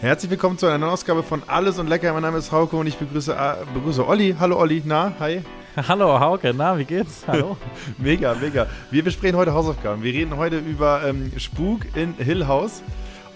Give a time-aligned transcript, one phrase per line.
[0.00, 2.14] Herzlich willkommen zu einer neuen Ausgabe von Alles und Lecker.
[2.14, 4.34] Mein Name ist Hauke und ich begrüße, äh, begrüße Olli.
[4.40, 5.42] Hallo Olli, na, hi.
[5.88, 7.24] Hallo Hauke, na, wie geht's?
[7.26, 7.58] Hallo.
[7.98, 8.66] mega, mega.
[8.90, 10.02] Wir besprechen heute Hausaufgaben.
[10.02, 12.82] Wir reden heute über ähm, Spuk in Hill House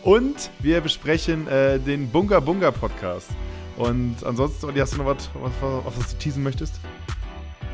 [0.02, 3.28] und wir besprechen äh, den Bunga Bunga Podcast.
[3.76, 6.80] Und ansonsten, Olli, hast du noch was, was, was, was du teasen möchtest?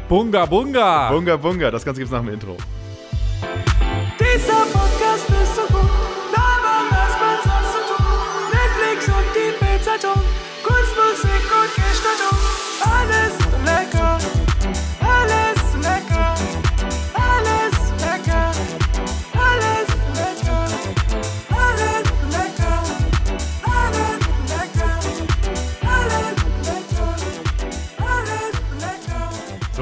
[0.08, 1.12] Bunga Bunga!
[1.12, 2.56] Bunga Bunga, das Ganze gibt's nach dem Intro.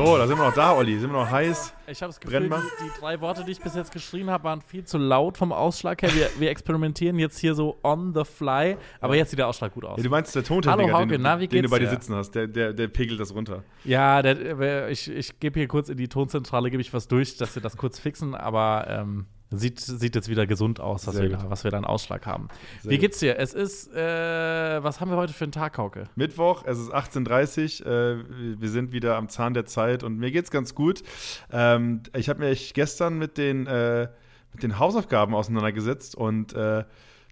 [0.08, 0.98] So, da sind wir noch da, Olli.
[0.98, 1.74] Sind wir noch heiß?
[1.86, 4.62] Ich habe das Gefühl, die, die drei Worte, die ich bis jetzt geschrien habe, waren
[4.62, 6.14] viel zu laut vom Ausschlag her.
[6.14, 9.84] Wir, wir experimentieren jetzt hier so on the fly, aber jetzt sieht der Ausschlag gut
[9.84, 9.98] aus.
[9.98, 11.90] Ja, du meinst der Tontechniker, Hallo, Hauke, den, du- na, den du bei dir dir?
[11.90, 12.30] sitzen hast.
[12.34, 13.64] Der, der, der pegelt das runter.
[13.84, 17.54] Ja, der, ich, ich gebe hier kurz in die Tonzentrale, gebe ich was durch, dass
[17.54, 21.50] wir das kurz fixen, aber ähm, sieht, sieht jetzt wieder gesund aus, was, wir da,
[21.50, 22.48] was wir da einen Ausschlag haben.
[22.82, 23.38] Sehr Wie geht's dir?
[23.38, 26.08] Es ist, äh, was haben wir heute für einen Tag, Hauke?
[26.16, 30.30] Mittwoch, es ist 18.30 Uhr, äh, wir sind wieder am Zahn der Zeit und mir
[30.30, 31.02] geht's ganz gut.
[31.50, 34.08] Ähm, ich habe mich gestern mit den, äh,
[34.52, 36.84] mit den Hausaufgaben auseinandergesetzt und äh,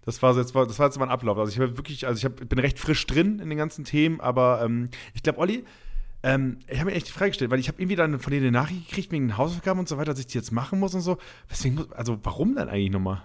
[0.05, 1.37] das war, so jetzt, das war jetzt mein Ablauf.
[1.37, 4.21] Also ich habe wirklich, also ich hab, bin recht frisch drin in den ganzen Themen,
[4.21, 5.65] aber ähm, ich glaube, Olli,
[6.23, 8.37] ähm, ich habe mir echt die Frage gestellt, weil ich habe irgendwie dann von dir
[8.37, 10.93] eine Nachricht gekriegt wegen den Hausaufgaben und so weiter, dass ich die jetzt machen muss
[10.95, 11.17] und so.
[11.49, 13.21] Deswegen muss, also warum denn eigentlich nochmal?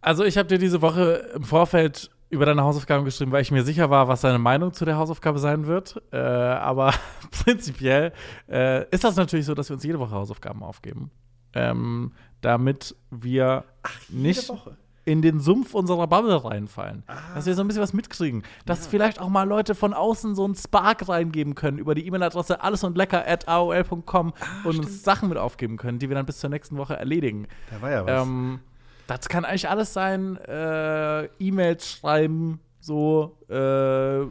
[0.00, 3.62] Also, ich habe dir diese Woche im Vorfeld über deine Hausaufgaben geschrieben, weil ich mir
[3.62, 6.02] sicher war, was deine Meinung zu der Hausaufgabe sein wird.
[6.12, 6.94] Äh, aber
[7.30, 8.12] prinzipiell
[8.50, 11.10] äh, ist das natürlich so, dass wir uns jede Woche Hausaufgaben aufgeben.
[11.52, 13.64] Ähm, damit wir
[14.08, 14.76] nicht Woche?
[15.04, 17.02] In den Sumpf unserer Bubble reinfallen.
[17.34, 18.42] Dass wir so ein bisschen was mitkriegen.
[18.66, 22.62] Dass vielleicht auch mal Leute von außen so einen Spark reingeben können über die E-Mail-Adresse
[22.62, 24.32] allesundlecker at aol.com
[24.64, 27.48] und uns Sachen mit aufgeben können, die wir dann bis zur nächsten Woche erledigen.
[27.70, 28.26] Da war ja was.
[28.26, 28.60] Ähm,
[29.06, 30.36] das kann eigentlich alles sein.
[30.36, 34.26] Äh, E-Mails schreiben, so, äh, äh,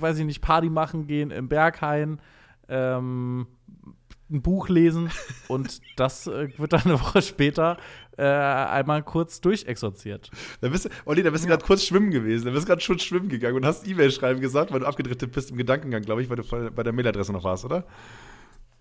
[0.00, 2.20] weiß ich nicht, Party machen gehen im Berghain,
[2.68, 3.46] ähm,
[4.30, 5.10] ein Buch lesen
[5.48, 7.76] und das äh, wird dann eine Woche später
[8.18, 10.30] äh, einmal kurz durchexorziert.
[10.60, 12.46] Da bist du, Olli, da bist du gerade kurz schwimmen gewesen.
[12.46, 15.32] Da bist du gerade schon schwimmen gegangen und hast E-Mail schreiben gesagt, weil du abgedriftet
[15.32, 17.84] bist im Gedankengang, glaube ich, weil du bei der Mailadresse noch warst, oder?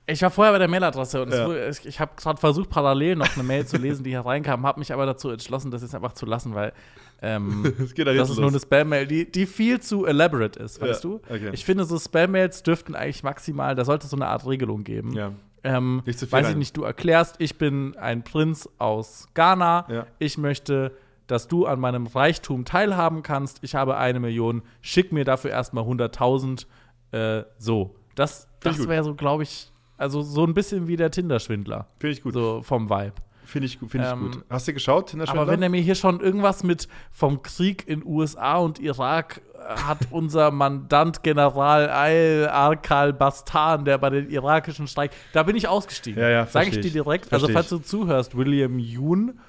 [0.08, 1.48] Ich war vorher bei der Mailadresse und es Ja.
[1.48, 4.66] wurde- ich, ich habe gerade versucht, parallel noch eine Mail zu lesen, die hier reinkam,
[4.66, 6.74] habe mich aber dazu entschlossen, das jetzt einfach zu lassen, weil
[7.22, 8.60] ähm, Es geht da das ist nur eine.
[8.60, 11.16] Spam-Mail, die, die viel zu elaborate ist, weißt Ja, du?
[11.30, 11.50] okay.
[11.54, 15.14] Ich finde, so Spam-Mails dürften eigentlich maximal, da sollte es so eine Art Regelung geben.
[15.14, 15.32] Ja.
[15.64, 16.60] Ähm, Nicht zu viel weiß ich rein.
[16.60, 20.08] nicht, du erklärst, ich bin ein Prinz aus Ghana, Ja.
[20.20, 20.92] ich möchte,
[21.26, 25.84] dass du an meinem Reichtum teilhaben kannst, ich habe eine Million, schick mir dafür erstmal
[25.86, 26.68] 100.000,
[27.14, 27.96] äh, so.
[28.14, 31.88] Das, Find ich das wäre so, glaube ich, also so ein bisschen wie der Tinder-Schwindler.
[32.00, 32.34] Finde ich gut.
[32.34, 33.14] So vom Vibe.
[33.46, 34.44] Finde ich, gut- finde ich Ähm, gut.
[34.50, 38.06] Hast du geschaut, Tinder Aber wenn er mir hier schon irgendwas mit vom Krieg in
[38.06, 44.88] USA und Irak äh, hat unser Mandant General Al Arkal Bastan, der bei den irakischen
[44.88, 46.22] Streik, da bin ich ausgestiegen.
[46.22, 47.32] Ja, ja, Sag ich dir direkt.
[47.32, 49.40] Also falls du zuhörst, William Yoon,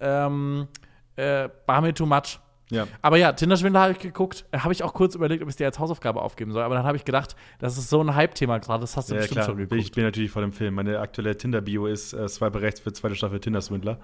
[0.00, 0.68] ähm,
[1.16, 2.38] äh, war mir too much.
[2.70, 2.86] Ja.
[3.00, 4.44] Aber ja, Tinder-Schwindler habe ich geguckt.
[4.50, 6.62] Äh, Habe ich auch kurz überlegt, ob ich es dir als Hausaufgabe aufgeben soll.
[6.64, 8.80] Aber dann habe ich gedacht, das ist so ein Hype-Thema gerade.
[8.80, 9.46] Das hast du Ja, bestimmt klar.
[9.46, 9.80] schon geguckt.
[9.80, 10.74] ich bin natürlich voll im Film.
[10.74, 13.98] Meine aktuelle Tinder-Bio ist äh, Swipe rechts für zweite Staffel Tinder-Swindler.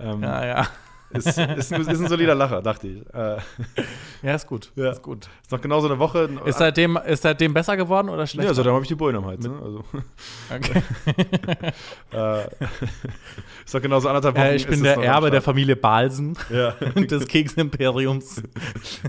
[0.00, 0.66] Ähm, ja, ja.
[1.14, 3.14] Ist, ist, ein, ist ein solider Lacher, dachte ich.
[3.14, 3.36] Äh,
[4.22, 4.70] Ja, ist gut.
[4.76, 4.90] Ja.
[4.92, 5.28] Ist gut.
[5.42, 6.28] ist noch genau so eine Woche.
[6.44, 8.54] Ist seitdem, ist seitdem besser geworden oder ja, schlechter?
[8.54, 9.44] seitdem habe ich die Bullen am Hals.
[9.46, 9.54] Ne?
[9.62, 9.84] Also,
[10.54, 10.82] Okay.
[12.12, 12.44] äh,
[13.64, 14.44] ist doch genau so anderthalb Wochen.
[14.44, 15.42] Äh, ich ist bin der Erbe der.
[15.42, 16.74] Familie Balsen Ja.
[16.94, 18.42] und des Keksimperiums.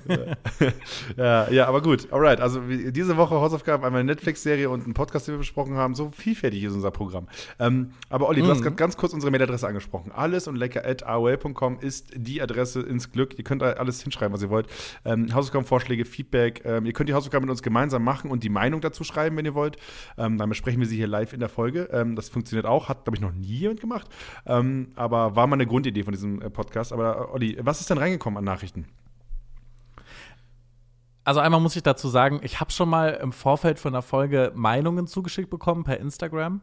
[1.18, 2.12] ja, ja, aber gut.
[2.12, 2.42] Alright.
[2.42, 5.96] Also diese Woche Hausaufgaben, einmal eine Netflix-Serie und einen Podcast, den wir besprochen haben.
[5.96, 7.28] So vielfältig ist unser Programm.
[7.60, 8.52] Ähm, aber Olli, du Mhm.
[8.52, 10.12] hast grad ganz kurz unsere Mailadresse angesprochen.
[10.14, 13.38] Alles und lecker at aol.com ist die Adresse ins Glück.
[13.38, 14.68] Ihr könnt da alles hinschreiben, was ihr wollt.
[15.06, 16.62] Ähm, Hausaufgaben, Vorschläge, Feedback.
[16.66, 19.46] Ähm, ihr könnt die Hausaufgaben mit uns gemeinsam machen und die Meinung dazu schreiben, wenn
[19.46, 19.78] ihr wollt.
[20.18, 21.90] Ähm, dann besprechen wir sie hier live in der Folge.
[21.92, 22.90] Ähm, das funktioniert auch.
[22.90, 24.08] Hat, glaube ich, noch nie jemand gemacht.
[24.46, 26.94] Ähm, aber war mal eine Grundidee von diesem äh, Podcast.
[26.94, 28.88] Aber äh, Olli, was ist denn reingekommen an Nachrichten?
[31.26, 34.52] Also einmal muss ich dazu sagen, ich habe schon mal im Vorfeld von der Folge
[34.56, 36.62] Meinungen zugeschickt bekommen per Instagram.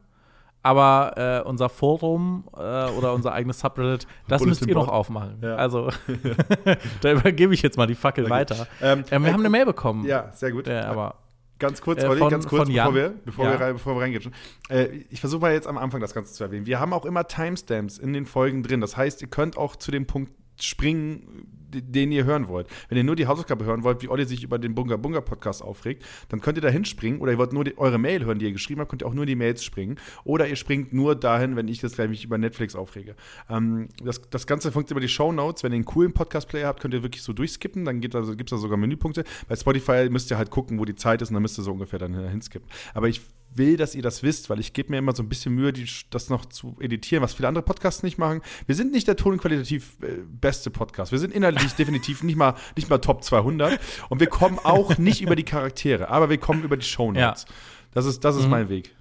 [0.62, 2.59] Aber äh, unser Forum äh,
[2.91, 5.39] oder unser eigenes Subreddit, das müsst ihr noch aufmachen.
[5.43, 5.57] Ja.
[5.57, 5.91] Also
[7.01, 8.31] da übergebe ich jetzt mal die Fackel gut.
[8.31, 8.67] weiter.
[8.83, 10.05] Ähm, Ähm, wir äh, haben eine Mail bekommen.
[10.05, 10.69] Ja, sehr gut.
[10.69, 11.15] Äh, aber
[11.59, 13.53] Ganz kurz, Äh, Olli, ganz kurz, bevor wir, bevor, Ja.
[13.53, 14.33] wir, rein- bevor wir reingehen.
[14.71, 16.65] Äh, ich versuche mal jetzt am Anfang das Ganze zu erwähnen.
[16.65, 18.81] Wir haben auch immer Timestamps in den Folgen drin.
[18.81, 22.67] Das heißt, ihr könnt auch zu dem Punkt springen, den ihr hören wollt.
[22.89, 25.62] Wenn ihr nur die Hausaufgabe hören wollt, wie Olli sich über den Bunga Bunga Podcast
[25.62, 27.21] aufregt, dann könnt ihr da hinspringen.
[27.21, 29.15] Oder ihr wollt nur die, eure Mail hören, die ihr geschrieben habt, könnt ihr auch
[29.15, 29.97] nur die Mails springen.
[30.25, 33.15] Oder ihr springt nur dahin, wenn ich das gleich mich über Netflix aufrege.
[33.49, 35.62] Ähm, das, das Ganze funktioniert über die Show Notes.
[35.62, 37.85] Wenn ihr einen coolen Podcast-Player habt, könnt ihr wirklich so durchskippen.
[37.85, 39.25] Dann gibt es gibt's da sogar Menüpunkte.
[39.49, 41.73] Bei Spotify müsst ihr halt gucken, wo die Zeit ist und dann müsst ihr so
[41.73, 42.69] ungefähr dann hinskippen.
[42.95, 43.21] Aber ich
[43.55, 45.87] will, dass ihr das wisst, weil ich gebe mir immer so ein bisschen Mühe, die,
[46.11, 48.43] das noch zu editieren, was viele andere Podcasts nicht machen.
[48.67, 51.12] Wir sind nicht der tonqualitativ äh, beste Podcast.
[51.12, 55.20] Wir sind inhaltlich definitiv nicht mal, nicht mal Top 200 und wir kommen auch nicht
[55.20, 57.47] über die Charaktere, aber wir kommen über die Shownotes.
[57.93, 58.94] Das ist, das ist mein Weg.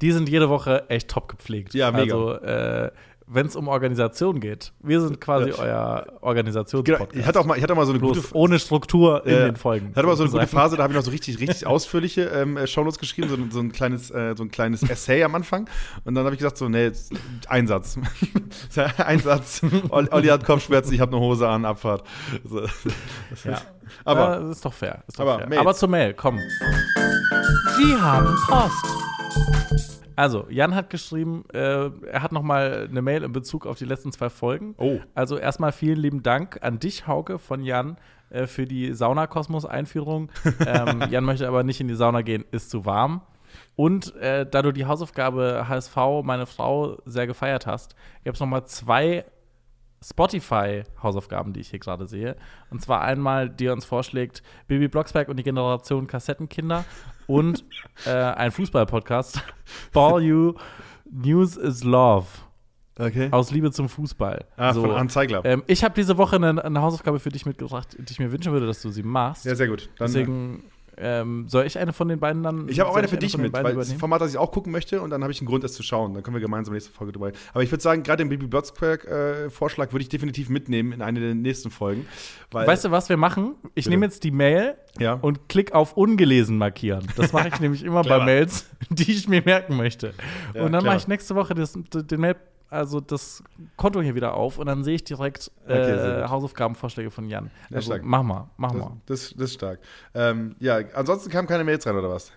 [0.00, 1.74] Die sind jede Woche echt top gepflegt.
[1.74, 2.14] Ja, mega.
[2.14, 2.90] Also, äh,
[3.34, 5.56] wenn es um Organisation geht, wir sind quasi Ja.
[5.58, 7.16] euer Genau, Organisationspodcast.
[7.16, 9.44] ich hatte auch mal, ich hatte mal so eine Bloß gute ohne Struktur in Ja,
[9.46, 9.88] den Folgen.
[9.90, 10.46] Ich hatte aber so eine gute.
[10.46, 13.60] Phase, da habe ich noch so richtig, richtig ausführliche ähm, äh, Shownotes geschrieben, so, so,
[13.60, 15.68] ein kleines, äh, so ein kleines Essay am Anfang.
[16.04, 17.12] Und dann habe ich gesagt, so, nee, jetzt
[17.48, 17.98] Einsatz.
[18.98, 19.62] Einsatz.
[19.90, 22.04] Olli, Olli hat Kopfschmerzen, ich habe eine Hose an, Abfahrt.
[22.44, 22.60] So.
[23.44, 23.60] Ja.
[24.04, 25.02] Aber ja, das ist doch fair.
[25.06, 25.60] Ist doch aber fair.
[25.60, 26.38] Aber zur Mail, komm.
[27.76, 29.91] Sie haben Post.
[30.16, 33.84] Also, Jan hat geschrieben, äh, er hat noch mal eine Mail in Bezug auf die
[33.84, 34.74] letzten zwei Folgen.
[34.78, 34.98] Oh.
[35.14, 37.96] Also erstmal vielen lieben Dank an dich, Hauke, von Jan
[38.30, 40.30] äh, für die Saunakosmos-Einführung.
[40.66, 43.22] ähm, Jan möchte aber nicht in die Sauna gehen, ist zu warm.
[43.76, 47.94] Und äh, da du die Hausaufgabe HSV, meine Frau, sehr gefeiert hast,
[48.24, 49.24] gab es noch mal zwei
[50.02, 52.36] Spotify-Hausaufgaben, die ich hier gerade sehe.
[52.70, 56.84] Und zwar einmal, die uns vorschlägt, Baby Blocksberg und die Generation Kassettenkinder
[57.26, 57.64] und
[58.06, 59.42] äh, ein Fußball-Podcast,
[59.92, 60.54] Ball You,
[61.10, 62.26] News is Love.
[62.98, 63.28] okay.
[63.30, 64.44] Aus Liebe zum Fußball.
[64.56, 65.44] Ah, von Hans Zeigler.
[65.44, 68.52] Ähm, ich habe diese Woche eine, eine Hausaufgabe für dich mitgebracht, die ich mir wünschen
[68.52, 69.44] würde, dass du sie machst.
[69.44, 69.88] Ja, sehr gut.
[69.98, 70.64] Dann, äh, Deswegen
[70.98, 72.68] ähm, soll ich eine von den beiden dann.
[72.68, 73.98] ich habe auch eine für dich von den mit, weil das ist ein?
[73.98, 76.14] Format, das ich auch gucken möchte und dann habe ich einen Grund, es zu schauen.
[76.14, 77.38] Dann können wir gemeinsam nächste Folge drüber reden.
[77.52, 81.34] Aber ich würde sagen, gerade den Baby Blocksberg-Vorschlag würde ich definitiv mitnehmen in eine der
[81.34, 82.06] nächsten Folgen.
[82.50, 83.54] Weißt du, was wir machen?
[83.74, 85.14] Ich nehme jetzt die Mail Ja.
[85.14, 87.06] und klick auf ungelesen markieren.
[87.16, 88.22] Das mache ich nämlich immer bei.
[88.24, 90.14] Mails, die ich mir merken möchte.
[90.54, 92.36] Ja, und dann mache ich nächste Woche das, den Mail,
[92.72, 93.42] also das
[93.76, 95.74] Konto hier wieder auf und dann sehe ich direkt Okay,
[96.18, 96.30] äh, gut.
[96.30, 97.50] Hausaufgabenvorschläge von Jan.
[97.70, 98.92] Ja, Also, mach mal, mach das, mal.
[99.06, 99.78] das, das ist stark.
[100.14, 102.32] Ähm, ja, ansonsten kamen keine Mails rein, oder was?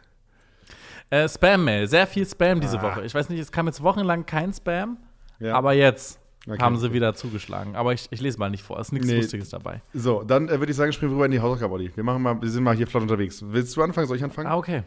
[1.09, 2.83] Äh, Spam-Mail, sehr viel Spam diese Ah.
[2.83, 3.05] Woche.
[3.05, 4.97] Ich weiß nicht, es kam jetzt wochenlang kein Spam,
[5.39, 5.55] Ja.
[5.55, 6.61] aber jetzt Okay.
[6.61, 7.75] haben sie wieder zugeschlagen.
[7.75, 9.17] Aber ich, ich lese mal nicht vor, ist nichts Nee.
[9.17, 9.81] Lustiges dabei.
[9.93, 11.91] So, dann äh, würde ich sagen, springen wir rüber in die Hausaufgabe, Olli.
[11.95, 13.43] Wir machen mal, wir sind mal hier flott unterwegs.
[13.45, 14.07] Willst du anfangen?
[14.07, 14.47] Soll ich anfangen?
[14.47, 14.83] Ah, okay.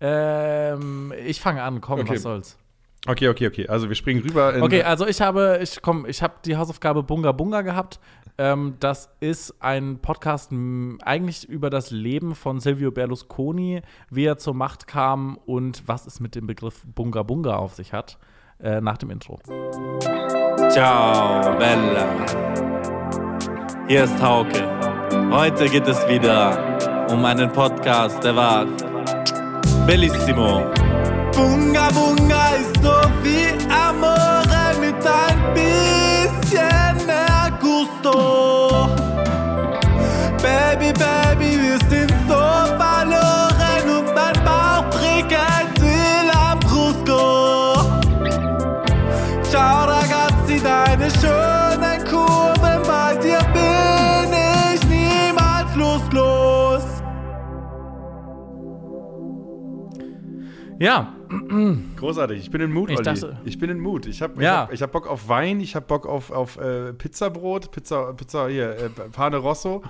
[0.00, 2.14] Ähm, ich fange an, komm, Okay.
[2.14, 2.58] was soll's.
[3.06, 3.66] Okay, okay, okay.
[3.68, 4.62] Also wir springen rüber in.
[4.62, 7.98] Okay, also ich habe, ich komm, ich habe die Hausaufgabe Bunga Bunga gehabt.
[8.38, 10.52] Ähm, das ist ein Podcast
[11.04, 16.20] eigentlich über das Leben von Silvio Berlusconi, wie er zur Macht kam und was es
[16.20, 18.18] mit dem Begriff Bunga Bunga auf sich hat.
[18.62, 19.40] Äh, nach dem Intro.
[20.70, 22.06] Ciao, Bella.
[23.88, 24.62] Hier ist Hauke.
[25.32, 28.66] Heute geht es wieder um einen Podcast, der war
[29.86, 30.62] bellissimo.
[31.34, 38.88] Bunga Bunga ist so wie Amore mit ein bisschen mehr Gusto.
[40.42, 42.42] Baby, Baby, wir sind so
[42.76, 47.74] verloren und mein Bauch prickelt will am Brusco.
[49.50, 54.32] Ciao ragazzi, deine schönen Kurven, bei dir bin
[54.74, 56.84] ich niemals loslos.
[60.78, 61.11] Ja,
[61.96, 62.38] Großartig.
[62.40, 63.04] Ich bin in Mut, Ich Olli.
[63.04, 64.06] dachte- ich bin in Mut.
[64.06, 64.62] Ich habe Ja.
[64.62, 68.48] hab, ich hab Bock auf Wein, ich habe Bock auf, auf äh, Pizzabrot, Pizza, Pizza
[68.48, 69.82] hier, äh, Pane Rosso.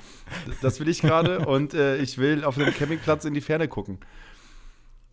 [0.61, 1.40] Das will ich gerade.
[1.47, 3.99] und äh, ich will auf einem Campingplatz in die Ferne gucken.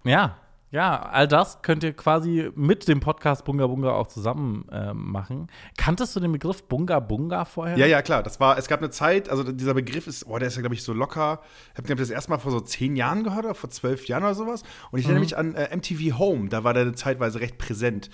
[0.03, 0.37] ja,
[0.71, 5.47] ja, all das könnt ihr quasi mit dem Podcast Bunga Bunga auch zusammen ähm, machen.
[5.77, 7.77] Kanntest du den Begriff Bunga Bunga vorher?
[7.77, 8.21] Ja, ja, klar.
[8.21, 10.75] Das war, es gab eine Zeit, also dieser Begriff ist, oh, der ist ja, glaube
[10.75, 11.41] ich, so locker.
[11.73, 14.63] Ich habe das erstmal vor so zehn Jahren gehört oder vor zwölf Jahren oder sowas.
[14.91, 18.09] Und ich erinnere mich an äh, MTV Home, da war der zeitweise recht präsent.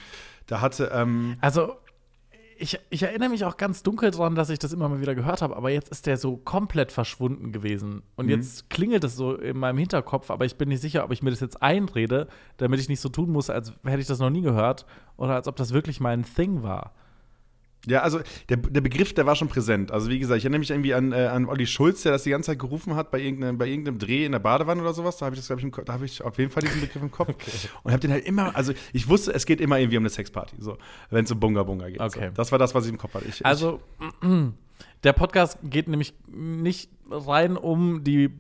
[0.48, 1.76] Da hatte, ähm, Also,
[2.58, 5.42] ich, ich erinnere mich auch ganz dunkel dran, dass ich das immer mal wieder gehört
[5.42, 8.04] habe, aber jetzt ist der so komplett verschwunden gewesen.
[8.16, 11.22] Und jetzt klingelt es so in meinem Hinterkopf, aber ich bin nicht sicher, ob ich
[11.22, 14.30] mir das jetzt einrede, damit ich nicht so tun muss, als hätte ich das noch
[14.30, 14.86] nie gehört
[15.18, 16.94] oder als ob das wirklich mein Thing war.
[17.88, 19.92] Ja, also der, der Begriff, der war schon präsent.
[19.92, 22.32] Also wie gesagt, ich erinnere mich irgendwie an, äh, an Olli Schulz, der das die
[22.32, 25.18] ganze Zeit gerufen hat bei irgendeinem, bei irgendeinem Dreh in der Badewanne oder sowas.
[25.18, 27.02] Da habe ich das, glaube ich, im da habe ich auf jeden Fall diesen Begriff
[27.02, 27.36] im Kopf.
[27.84, 30.56] Und habe den halt immer, also ich wusste, es geht immer irgendwie um eine Sexparty,
[30.60, 30.78] so,
[31.10, 32.00] wenn es um Bunga Bunga geht.
[32.00, 32.28] Okay.
[32.28, 32.34] So.
[32.36, 33.26] Das war das, was ich im Kopf hatte.
[33.28, 33.82] Ich, Also,
[35.04, 38.32] der Podcast geht nämlich nicht rein um die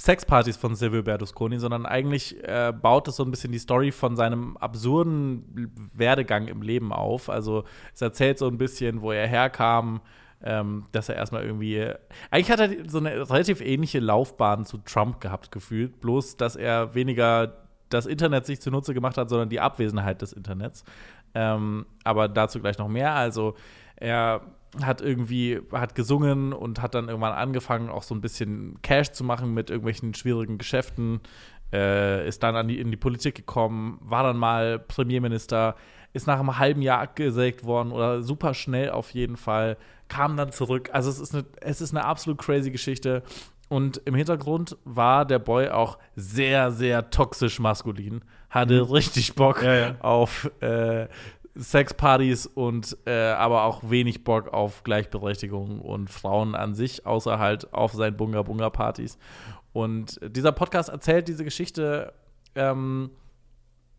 [0.00, 4.16] Sexpartys von Silvio Berlusconi, sondern eigentlich äh, baut es so ein bisschen die Story von
[4.16, 7.28] seinem absurden Werdegang im Leben auf.
[7.28, 10.00] Also es erzählt so ein bisschen, wo er herkam,
[10.42, 11.86] ähm, dass er erstmal irgendwie.
[12.30, 16.00] Eigentlich hat er so eine relativ ähnliche Laufbahn zu Trump gehabt, gefühlt.
[16.00, 17.58] Bloß, dass er weniger
[17.90, 20.82] das Internet sich zunutze gemacht hat, sondern die Abwesenheit des Internets.
[21.34, 23.14] Ähm, aber dazu gleich noch mehr.
[23.14, 23.54] Also,
[23.96, 24.40] er
[24.82, 29.24] hat irgendwie, hat gesungen und hat dann irgendwann angefangen, auch so ein bisschen Cash zu
[29.24, 31.20] machen mit irgendwelchen schwierigen Geschäften.
[31.72, 35.76] Äh, ist dann die, in die Politik gekommen, war dann mal Premierminister,
[36.12, 39.76] ist nach einem halben Jahr abgesägt worden oder super schnell auf jeden Fall,
[40.08, 40.90] kam dann zurück.
[40.92, 43.22] Also es ist eine, es ist eine absolut crazy Geschichte.
[43.68, 48.22] Und im Hintergrund war der Boy auch sehr, sehr toxisch maskulin.
[48.50, 48.90] Hatte mhm.
[48.90, 49.94] richtig Bock ja, ja.
[50.00, 51.06] auf äh,
[51.60, 57.72] Sexpartys und äh, aber auch wenig Bock auf Gleichberechtigung und Frauen an sich, außer halt
[57.74, 59.18] auf seinen Bunga-Bunga-Partys.
[59.72, 62.12] Und dieser Podcast erzählt diese Geschichte
[62.54, 63.10] ähm,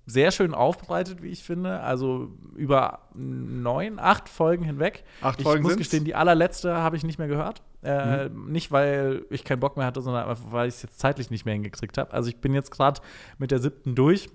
[0.05, 1.79] sehr schön aufbereitet, wie ich finde.
[1.81, 5.03] Also über neun, acht Folgen hinweg.
[5.21, 7.61] Acht ich Folgen muss gestehen, die allerletzte habe ich nicht mehr gehört.
[7.83, 8.51] Äh, mhm.
[8.51, 11.45] Nicht, weil ich keinen Bock mehr hatte, sondern einfach, weil ich es jetzt zeitlich nicht
[11.45, 12.11] mehr hingekriegt habe.
[12.11, 13.01] Also ich bin jetzt gerade
[13.37, 14.29] mit der siebten durch.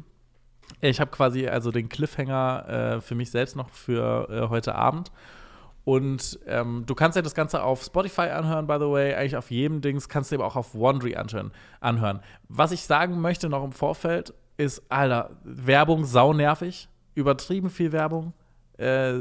[0.81, 5.11] Ich habe quasi also den Cliffhanger äh, für mich selbst noch für äh, heute Abend.
[5.85, 9.53] Und ähm, du kannst ja das Ganze auf Spotify anhören, by the way, eigentlich auf
[9.53, 11.53] jedem Dings, kannst du aber auch auf anhören.
[11.79, 12.21] anhören.
[12.49, 18.33] Was ich sagen möchte noch im Vorfeld ist, Alter, Werbung saunervig, übertrieben viel Werbung,
[18.79, 19.15] äh,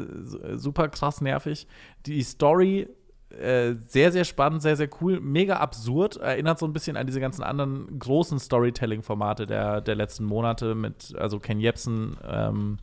[0.55, 1.67] super krass nervig.
[2.07, 2.87] Die Story
[3.29, 6.17] äh, sehr, sehr spannend, sehr, sehr cool, mega absurd.
[6.17, 11.13] Erinnert so ein bisschen an diese ganzen anderen großen Storytelling-Formate der, der letzten Monate mit,
[11.17, 12.77] also Ken Jebsen ähm,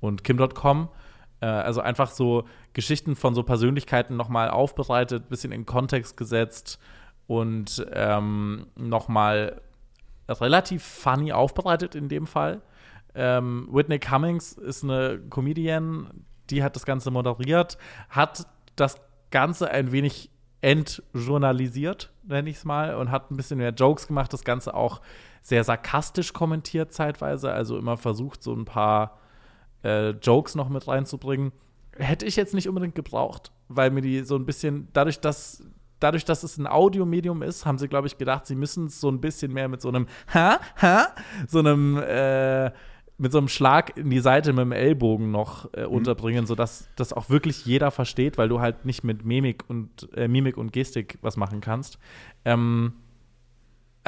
[0.00, 0.88] und Kim.com.
[1.40, 6.78] Äh, also einfach so Geschichten von so Persönlichkeiten nochmal aufbereitet, bisschen in Kontext gesetzt
[7.26, 9.60] und ähm, nochmal
[10.28, 12.60] relativ funny aufbereitet in dem Fall.
[13.14, 17.78] Ähm, Whitney Cummings ist eine Comedian, die hat das Ganze moderiert,
[18.10, 18.96] hat das
[19.30, 20.30] Ganze ein wenig
[20.60, 25.00] entjournalisiert, nenne ich es mal, und hat ein bisschen mehr Jokes gemacht, das Ganze auch
[25.42, 29.18] sehr sarkastisch kommentiert zeitweise, also immer versucht, so ein paar
[29.84, 31.52] äh, Jokes noch mit reinzubringen.
[31.96, 35.62] Hätte ich jetzt nicht unbedingt gebraucht, weil mir die so ein bisschen, dadurch, dass
[36.00, 39.10] dadurch, dass es ein Audiomedium ist, haben sie, glaube ich, gedacht, sie müssen es so
[39.10, 41.08] ein bisschen mehr mit so einem Ha, Ha,
[41.46, 42.70] so einem äh,
[43.18, 45.92] mit so einem Schlag in die Seite mit dem Ellbogen noch äh, mhm.
[45.92, 50.28] unterbringen, sodass das auch wirklich jeder versteht, weil du halt nicht mit Mimik und äh,
[50.28, 51.98] Mimik und Gestik was machen kannst.
[52.44, 52.92] Ähm,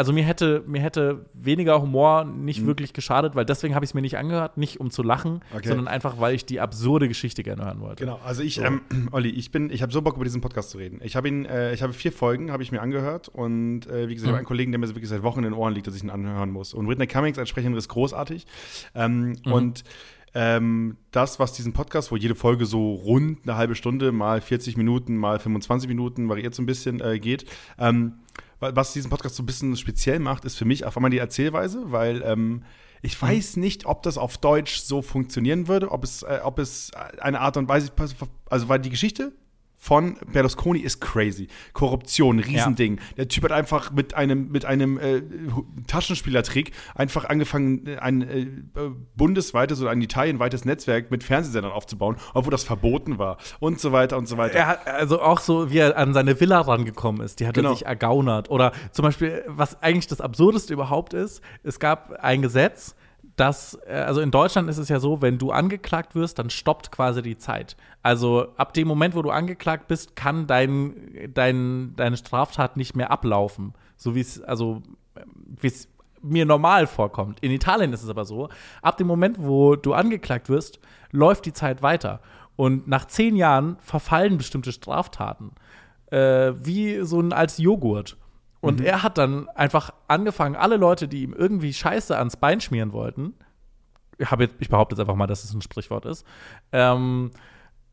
[0.01, 2.69] also mir hätte, mir hätte weniger Humor nicht mhm.
[2.69, 5.69] wirklich geschadet, weil deswegen habe ich es mir nicht angehört, nicht um zu lachen, okay.
[5.69, 8.03] sondern einfach, weil ich die absurde Geschichte gerne hören wollte.
[8.03, 8.63] Genau, also ich, so.
[8.63, 8.81] ähm,
[9.13, 11.01] Olli, ich bin, ich habe so Bock über diesen Podcast zu reden.
[11.03, 14.15] Ich habe ihn, äh, ich habe vier Folgen, habe ich mir angehört und äh, wie
[14.15, 14.25] gesagt, mhm.
[14.25, 16.03] ich habe einen Kollegen, der mir wirklich seit Wochen in den Ohren liegt, dass ich
[16.03, 16.73] ihn anhören muss.
[16.73, 18.47] Und Whitney Cummings als Sprecherin ist großartig
[18.95, 19.53] ähm, mhm.
[19.53, 19.85] und
[20.33, 24.79] ähm, das, was diesen Podcast, wo jede Folge so rund eine halbe Stunde, mal 40
[24.79, 27.45] Minuten, mal 25 Minuten, variiert so ein bisschen, äh, geht,
[27.79, 28.15] ähm,
[28.61, 31.91] was diesen Podcast so ein bisschen speziell macht, ist für mich auf einmal die Erzählweise,
[31.91, 32.63] weil ähm,
[33.03, 36.91] ich weiß nicht, ob das auf Deutsch so funktionieren würde, ob es, äh, ob es
[37.21, 37.91] eine Art und Weise,
[38.51, 39.33] also weil die Geschichte
[39.83, 41.49] von Berlusconi ist crazy.
[41.73, 42.97] Korruption, Riesending.
[42.97, 43.03] Ja.
[43.17, 45.23] Der Typ hat einfach mit einem, mit einem äh,
[45.87, 48.47] Taschenspielertrick einfach angefangen, ein äh,
[49.17, 54.19] bundesweites oder ein italienweites Netzwerk mit Fernsehsendern aufzubauen, obwohl das verboten war und so weiter
[54.19, 54.59] und so weiter.
[54.59, 57.71] Er hat, also auch so, wie er an seine Villa rangekommen ist, die hat genau.
[57.71, 58.51] er sich ergaunert.
[58.51, 62.97] Oder zum Beispiel, was eigentlich das Absurdeste überhaupt ist, es gab ein Gesetz,
[63.41, 66.93] dass, äh, also in Deutschland ist es ja so, wenn du angeklagt wirst, dann stoppt
[66.93, 67.75] quasi die Zeit.
[68.03, 73.11] Also ab dem Moment, wo du angeklagt bist, kann dein, dein, deine Straftat nicht mehr
[73.11, 73.73] ablaufen.
[73.97, 74.83] So wie es, also,
[75.47, 75.89] wie es
[76.21, 77.41] mir normal vorkommt.
[77.41, 78.51] In Italien ist es aber so,
[78.83, 80.79] ab dem Moment, wo du angeklagt wirst,
[81.11, 82.21] läuft die Zeit weiter.
[82.57, 85.53] Und nach zehn Jahren verfallen bestimmte Straftaten.
[86.11, 88.19] Äh, wie so ein als Joghurt.
[88.61, 88.87] Und mhm.
[88.87, 93.35] er hat dann einfach angefangen, alle Leute, die ihm irgendwie Scheiße ans Bein schmieren wollten,
[94.19, 96.27] ich, jetzt, ich behaupte jetzt einfach mal, dass es ein Sprichwort ist,
[96.73, 97.31] ähm,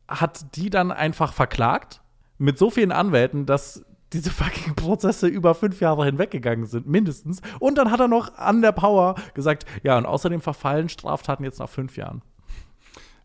[0.06, 2.02] hat die dann einfach verklagt
[2.36, 7.40] mit so vielen Anwälten, dass diese fucking Prozesse über fünf Jahre hinweggegangen sind, mindestens.
[7.58, 11.58] Und dann hat er noch an der Power gesagt, ja, und außerdem verfallen Straftaten jetzt
[11.58, 12.22] nach fünf Jahren.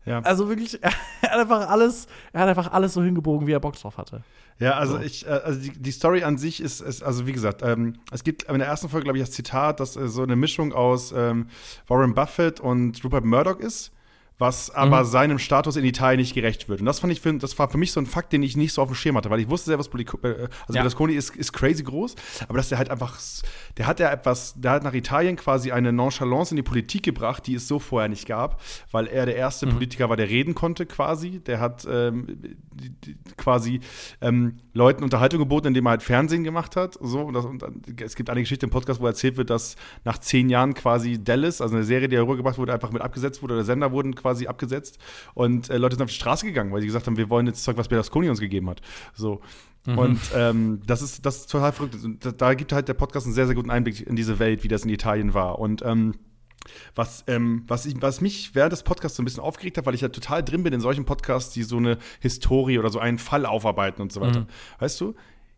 [0.04, 0.20] Ja.
[0.20, 0.90] Also wirklich, er
[1.22, 4.22] hat einfach alles, er hat einfach alles so hingebogen, wie er Bock drauf hatte.
[4.58, 5.02] Ja, also so.
[5.02, 8.22] ich, äh, also die, die, Story an sich ist, ist also wie gesagt, ähm, es
[8.22, 11.12] gibt in der ersten Folge, glaube ich, das Zitat, dass äh, so eine Mischung aus
[11.16, 11.48] ähm,
[11.88, 13.90] Warren Buffett und Rupert Murdoch ist,
[14.38, 16.80] was aber seinem Status in Italien nicht gerecht wird.
[16.80, 18.72] Und das fand ich, für, das war für mich so ein Fakt, den ich nicht
[18.72, 20.82] so auf dem Schirm hatte, weil ich wusste sehr, was Polico, äh, also Ja.
[20.82, 22.16] Berlusconi ist, ist crazy groß,
[22.48, 23.18] aber dass der halt einfach,
[23.76, 27.46] der hat ja etwas, der hat nach Italien quasi eine Nonchalance in die Politik gebracht,
[27.46, 28.60] die es so vorher nicht gab,
[28.90, 31.40] weil er der erste Politiker war, der reden konnte quasi.
[31.40, 32.26] Der hat ähm,
[32.72, 33.80] die, die, quasi
[34.20, 36.98] ähm, Leuten Unterhaltung geboten, indem er halt Fernsehen gemacht hat.
[37.00, 39.76] So, und das, und dann, es gibt eine Geschichte im Podcast, wo erzählt wird, dass
[40.04, 43.54] nach zehn Jahren quasi Dallas, also eine Serie, die herübergebracht wurde, einfach mit abgesetzt wurde,
[43.54, 44.98] oder Sender wurden quasi abgesetzt
[45.34, 47.62] und äh, Leute sind auf die Straße gegangen, weil sie gesagt haben, wir wollen jetzt
[47.62, 48.80] Zeug, was Berlusconi uns gegeben hat.
[49.14, 49.42] So.
[49.86, 51.96] Und ähm, das, ist, das ist total verrückt.
[52.20, 54.68] Da, da gibt halt der Podcast einen sehr, sehr guten Einblick in diese Welt, wie
[54.68, 55.58] das in Italien war.
[55.58, 56.14] Und ähm,
[56.94, 59.94] was, ähm, was, ich, was mich während des Podcasts so ein bisschen aufgeregt hat, weil
[59.94, 63.18] ich ja total drin bin in solchen Podcasts, die so eine Historie oder so einen
[63.18, 64.46] Fall aufarbeiten und so weiter.
[64.78, 65.14] Weißt du,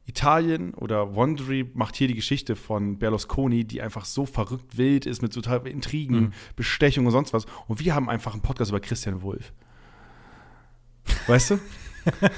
[0.06, 5.20] Italien oder Wondery macht hier die Geschichte von Berlusconi, die einfach so verrückt wild ist
[5.20, 7.46] mit total Intrigen, Bestechung und sonst was.
[7.66, 9.52] Und wir haben einfach einen Podcast über Christian Wulff.
[11.26, 11.58] Weißt du?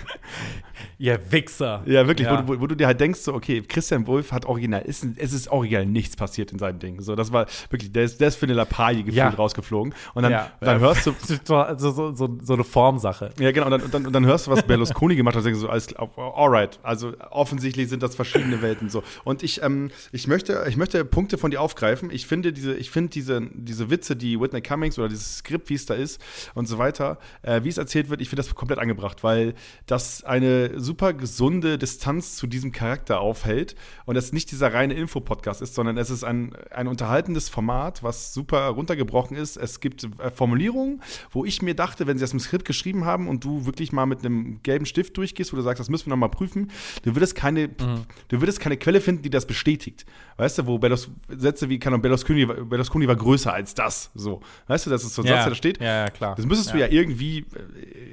[1.00, 1.82] Ihr Wichser.
[1.86, 2.46] Ja, wirklich, Ja.
[2.46, 5.32] Wo, du- wo, du dir halt denkst, so, okay, Christian Wolf hat original, ist, es
[5.32, 7.00] ist original nichts passiert in seinem Ding.
[7.00, 9.28] So, das war wirklich, der ist, der ist für eine Lappalie gefühlt Ja.
[9.30, 9.94] rausgeflogen.
[10.14, 10.50] Und dann, ja.
[10.60, 11.14] dann hörst du,
[11.54, 13.30] Also so, so, so eine Formsache.
[13.38, 15.44] ja, genau, und dann, und dann, und dann hörst du, was Berlusconi gemacht hat, und
[15.46, 16.80] denkst du so, alles alright.
[16.82, 19.02] Also offensichtlich sind das verschiedene Welten so.
[19.24, 22.10] Und ich, ähm, ich möchte, ich möchte Punkte von dir aufgreifen.
[22.10, 25.74] Ich finde diese, ich finde diese, diese Witze, die Whitney Cummings oder dieses Skript, wie
[25.74, 26.20] es da ist
[26.54, 29.54] und so weiter, äh, wie es erzählt wird, ich finde das komplett angebracht, weil
[29.86, 33.74] das eine super gesunde Distanz zu diesem Charakter aufhält
[34.06, 38.34] und es nicht dieser reine Infopodcast ist, sondern es ist ein, ein unterhaltendes Format, was
[38.34, 39.56] super runtergebrochen ist.
[39.56, 43.28] Es gibt äh, Formulierungen, wo ich mir dachte, wenn sie das im Skript geschrieben haben
[43.28, 46.10] und du wirklich mal mit einem gelben Stift durchgehst, wo du sagst, das müssen wir
[46.10, 46.70] noch mal prüfen,
[47.02, 50.06] du würdest keine, du würdest keine Quelle finden, die das bestätigt.
[50.36, 54.10] Weißt du, wo Berlus, Sätze wie, keine Ahnung, Berlusconi, Berlusconi war größer als das.
[54.14, 54.40] So.
[54.66, 55.80] Weißt du, das ist so ein Satz, der da steht.
[55.80, 56.34] Ja, ja, klar.
[56.36, 57.44] Das müsstest du ja irgendwie, äh,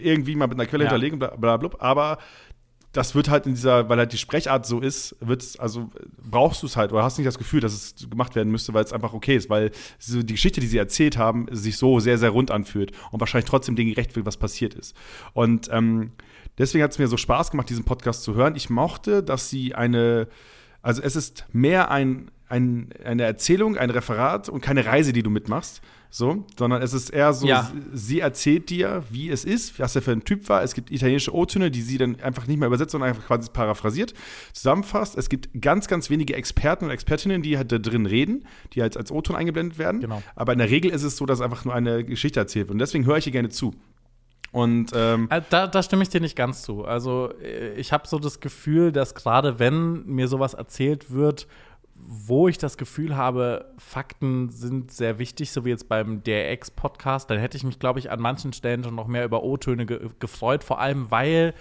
[0.09, 0.89] irgendwie mal mit einer Quelle Ja.
[0.91, 2.17] hinterlegen, bla, bla, bla, aber
[2.95, 6.67] das wird halt in dieser, weil halt die Sprechart so ist, wird's, also brauchst du
[6.67, 9.13] es halt oder hast nicht das Gefühl, dass es gemacht werden müsste, weil es einfach
[9.13, 12.51] okay ist, weil so die Geschichte, die sie erzählt haben, sich so sehr, sehr rund
[12.51, 14.95] anfühlt und wahrscheinlich trotzdem dem gerecht wird, was passiert ist.
[15.33, 16.11] Und ähm,
[16.57, 18.55] deswegen hat es mir so Spaß gemacht, diesen Podcast zu hören.
[18.55, 20.29] Ich mochte, dass sie eine,
[20.81, 25.29] also es ist mehr ein, ein, eine Erzählung, ein Referat und keine Reise, die du
[25.29, 25.81] mitmachst.
[26.17, 27.69] So, sondern es ist eher so, Ja.
[27.91, 30.63] sie erzählt dir, wie es ist, was er für ein Typ war.
[30.63, 34.13] Es gibt italienische O-Töne, die sie dann einfach nicht mehr übersetzt, sondern einfach quasi paraphrasiert,
[34.53, 35.17] zusammenfasst.
[35.17, 38.95] Es gibt ganz, ganz wenige Experten und Expertinnen, die halt da drin reden, die halt
[38.95, 39.99] als O-Ton eingeblendet werden.
[39.99, 40.23] Genau.
[40.37, 42.75] Aber in der Regel ist es so, dass einfach nur eine Geschichte erzählt wird.
[42.75, 43.73] Und deswegen höre ich ihr gerne zu.
[44.53, 46.85] Und ähm, Äh, Da, da stimme ich dir nicht ganz zu.
[46.85, 51.45] Also, äh, ich habe so das Gefühl, dass gerade wenn mir sowas erzählt wird,
[51.95, 57.39] wo ich das Gefühl habe, Fakten sind sehr wichtig, so wie jetzt beim DRX-Podcast, dann
[57.39, 60.63] hätte ich mich, glaube ich, an manchen Stellen schon noch mehr über O-Töne ge gefreut,
[60.63, 61.53] vor allem weil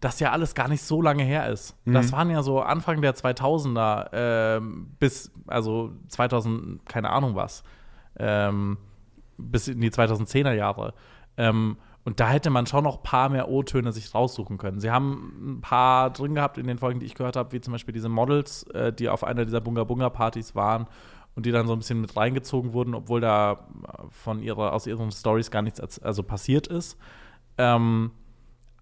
[0.00, 1.76] das ja alles gar nicht so lange her ist.
[1.84, 7.64] Das waren ja so Anfang der 2000er ähm, bis, also 2000, keine Ahnung was,
[8.16, 8.78] ähm,
[9.38, 10.94] bis in die 2010er Jahre.
[11.36, 14.80] Ähm, und da hätte man schon noch ein paar mehr O-Töne sich raussuchen können.
[14.80, 17.72] Sie haben ein paar drin gehabt in den Folgen, die ich gehört habe, wie zum
[17.72, 20.86] Beispiel diese Models, äh, die auf einer dieser Bunga-Bunga-Partys waren
[21.36, 23.56] und die dann so ein bisschen mit reingezogen wurden, obwohl da äh,
[24.10, 26.96] von ihrer, aus ihren Stories gar nichts als- also passiert ist.
[27.58, 28.12] Ähm,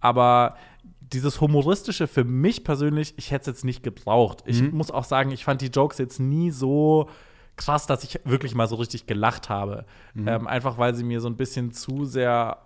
[0.00, 0.54] aber
[1.00, 4.44] dieses Humoristische für mich persönlich, ich hätte es jetzt nicht gebraucht.
[4.46, 7.08] Ich muss auch sagen, ich fand die Jokes jetzt nie so
[7.56, 9.84] krass, dass ich wirklich mal so richtig gelacht habe.
[10.16, 12.58] Ähm, einfach weil sie mir so ein bisschen zu sehr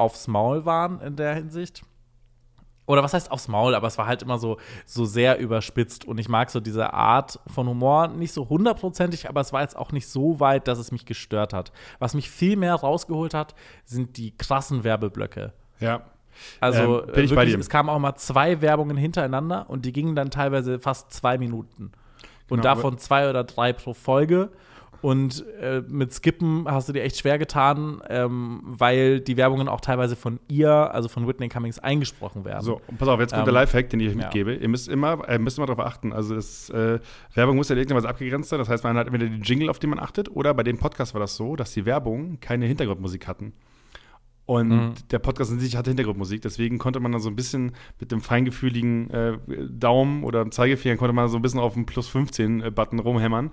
[0.00, 1.82] aufs Maul waren in der Hinsicht.
[2.86, 6.04] Oder was heißt aufs Maul, aber es war halt immer so, so sehr überspitzt.
[6.04, 9.76] Und ich mag so diese Art von Humor nicht so hundertprozentig, aber es war jetzt
[9.76, 11.70] auch nicht so weit, dass es mich gestört hat.
[12.00, 15.52] Was mich viel mehr rausgeholt hat, sind die krassen Werbeblöcke.
[15.78, 16.02] ja.
[16.60, 19.84] Also Ähm, bin ich äh, bei wirklich, es kamen auch mal zwei Werbungen hintereinander und
[19.84, 21.92] die gingen dann teilweise fast zwei Minuten.
[22.48, 24.50] Und Genau, davon zwei oder drei pro Folge.
[25.02, 29.80] Und äh, mit Skippen hast du dir echt schwer getan, ähm, weil die Werbungen auch
[29.80, 32.62] teilweise von ihr, also von Whitney Cummings, eingesprochen werden.
[32.62, 34.22] So, und pass auf, jetzt kommt Ähm, der Lifehack, den ich euch ja.
[34.24, 34.54] mitgebe.
[34.54, 36.12] Ihr müsst immer, äh, müsst immer darauf achten.
[36.12, 36.98] Also das, äh,
[37.34, 38.58] Werbung muss ja in irgendwas abgegrenzt sein.
[38.58, 41.14] Das heißt, man hat entweder den Jingle, auf den man achtet, oder bei dem Podcast
[41.14, 43.54] war das so, dass die Werbung keine Hintergrundmusik hatten.
[44.46, 44.92] Und Mhm.
[45.12, 48.20] der Podcast in sich hatte Hintergrundmusik, deswegen konnte man dann so ein bisschen mit dem
[48.20, 49.38] feingefühligen äh,
[49.70, 53.50] Daumen oder Zeigefinger konnte man so ein bisschen auf den Plus 15-Button rumhämmern.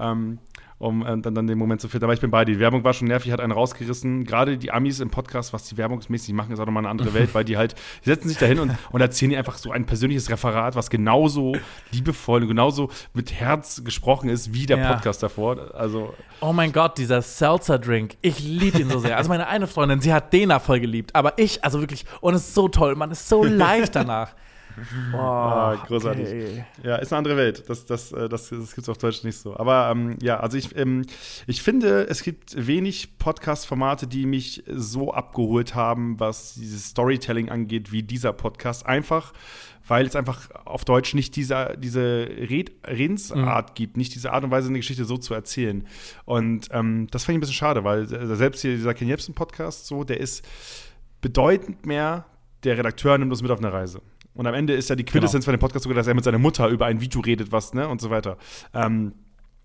[0.00, 0.38] Ähm,
[0.80, 2.04] um äh, dann, dann den Moment zu finden.
[2.04, 2.54] Aber ich bin bei dir.
[2.54, 4.24] Die Werbung war schon nervig, hat einen rausgerissen.
[4.24, 7.34] Gerade die Amis im Podcast, was die werbungsmäßig machen, ist auch nochmal eine andere Welt,
[7.34, 9.84] weil die halt, die setzen sich da hin und, und erzählen dir einfach so ein
[9.84, 11.54] persönliches Referat, was genauso
[11.92, 14.94] liebevoll und genauso mit Herz gesprochen ist wie der Ja.
[14.94, 15.74] Podcast davor.
[15.74, 18.16] Also, Oh mein Gott, dieser Seltzer-Drink.
[18.22, 19.18] Ich liebe ihn so sehr.
[19.18, 21.14] Also meine eine Freundin, sie hat den da voll geliebt.
[21.14, 22.94] Aber ich, also wirklich, und es ist so toll.
[22.94, 24.34] Man ist so leicht danach.
[25.12, 26.26] Oh, Ah, großartig.
[26.26, 26.64] okay.
[26.82, 27.64] Ja, ist eine andere Welt.
[27.68, 29.56] Das, das, äh, das, das gibt es auf Deutsch nicht so.
[29.56, 31.04] Aber ähm, ja, also ich, ähm,
[31.46, 37.92] ich finde, es gibt wenig Podcast-Formate, die mich so abgeholt haben, was dieses Storytelling angeht,
[37.92, 38.86] wie dieser Podcast.
[38.86, 39.32] Einfach,
[39.86, 44.50] weil es einfach auf Deutsch nicht diese, diese Red Redensart gibt, nicht diese Art und
[44.50, 45.86] Weise, eine Geschichte so zu erzählen.
[46.24, 49.86] Und ähm, das fand ich ein bisschen schade, weil äh, selbst hier dieser Ken Jebsen-Podcast,
[49.86, 50.46] so, der ist
[51.20, 52.24] bedeutend mehr,
[52.64, 54.00] der Redakteur nimmt uns mit auf eine Reise.
[54.34, 56.38] Und am Ende ist ja die Quintessenz von dem Podcast sogar, dass er mit seiner
[56.38, 58.36] Mutter über ein Video redet, was, ne, und so weiter.
[58.74, 59.12] Ähm,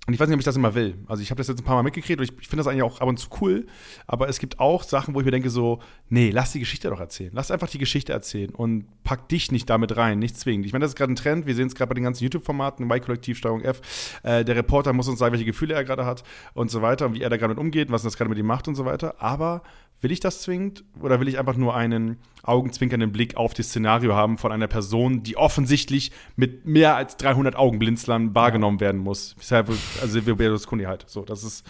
[0.08, 0.96] und ich weiß nicht, ob ich das immer will.
[1.08, 2.84] Also ich habe das jetzt ein paar Mal mitgekriegt und ich, ich finde das eigentlich
[2.84, 3.66] auch ab und zu cool.
[4.06, 7.00] Aber es gibt auch Sachen, wo ich mir denke so, nee, lass die Geschichte doch
[7.00, 7.32] erzählen.
[7.34, 10.68] Lass einfach die Geschichte erzählen und pack dich nicht damit rein, nicht zwingend.
[10.68, 11.48] Ich meine, das ist gerade ein Trend.
[11.48, 14.20] Wir sehen es gerade bei den ganzen YouTube-Formaten, Y-Kollektiv, Steuerung F.
[14.22, 16.24] Äh, der Reporter muss uns sagen, welche Gefühle er gerade hat
[16.54, 18.46] und so weiter und wie er da gerade mit umgeht was das gerade mit ihm
[18.46, 19.16] macht und so weiter.
[19.20, 19.64] Aber
[20.02, 24.14] will ich das zwingend oder will ich einfach nur einen augenzwinkernden Blick auf das Szenario
[24.14, 29.36] haben von einer Person, die offensichtlich mit mehr als 300 Augenblinzlern wahrgenommen werden muss?
[29.40, 31.06] Deshalb, Also Silvio Berlusconi halt.
[31.08, 31.66] So, das ist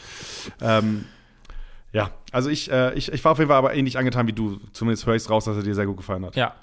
[0.61, 1.05] ähm,
[1.95, 4.59] ja, also ich, äh, ich, ich war auf jeden Fall aber ähnlich angetan wie du.
[4.73, 6.35] Zumindest höre ich es raus, dass er dir sehr gut gefallen hat.
[6.35, 6.53] Ja.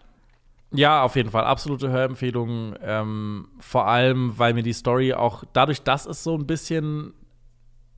[0.74, 1.44] Ja, auf jeden Fall.
[1.44, 2.74] Absolute Hörempfehlung.
[2.82, 7.14] Ähm, vor allem, weil mir die Story auch dadurch, dass es so ein bisschen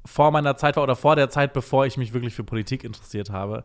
[0.04, 3.30] vor meiner Zeit war oder vor der Zeit, bevor ich mich wirklich für Politik interessiert
[3.30, 3.64] habe,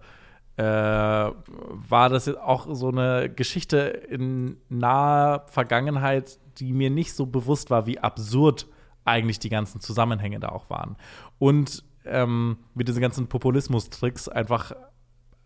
[0.58, 7.26] äh, war das jetzt auch so eine Geschichte in naher Vergangenheit, die mir nicht so
[7.26, 8.68] bewusst war, wie absurd
[9.06, 10.98] eigentlich die ganzen Zusammenhänge da auch waren.
[11.38, 14.74] Und ähm, mit diesen ganzen Populismus-Tricks einfach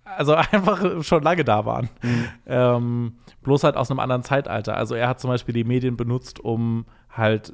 [0.04, 1.90] also einfach schon lange da waren.
[2.46, 4.76] Ähm, bloß halt aus einem anderen Zeitalter.
[4.76, 7.54] Also er hat zum Beispiel die Medien benutzt, um halt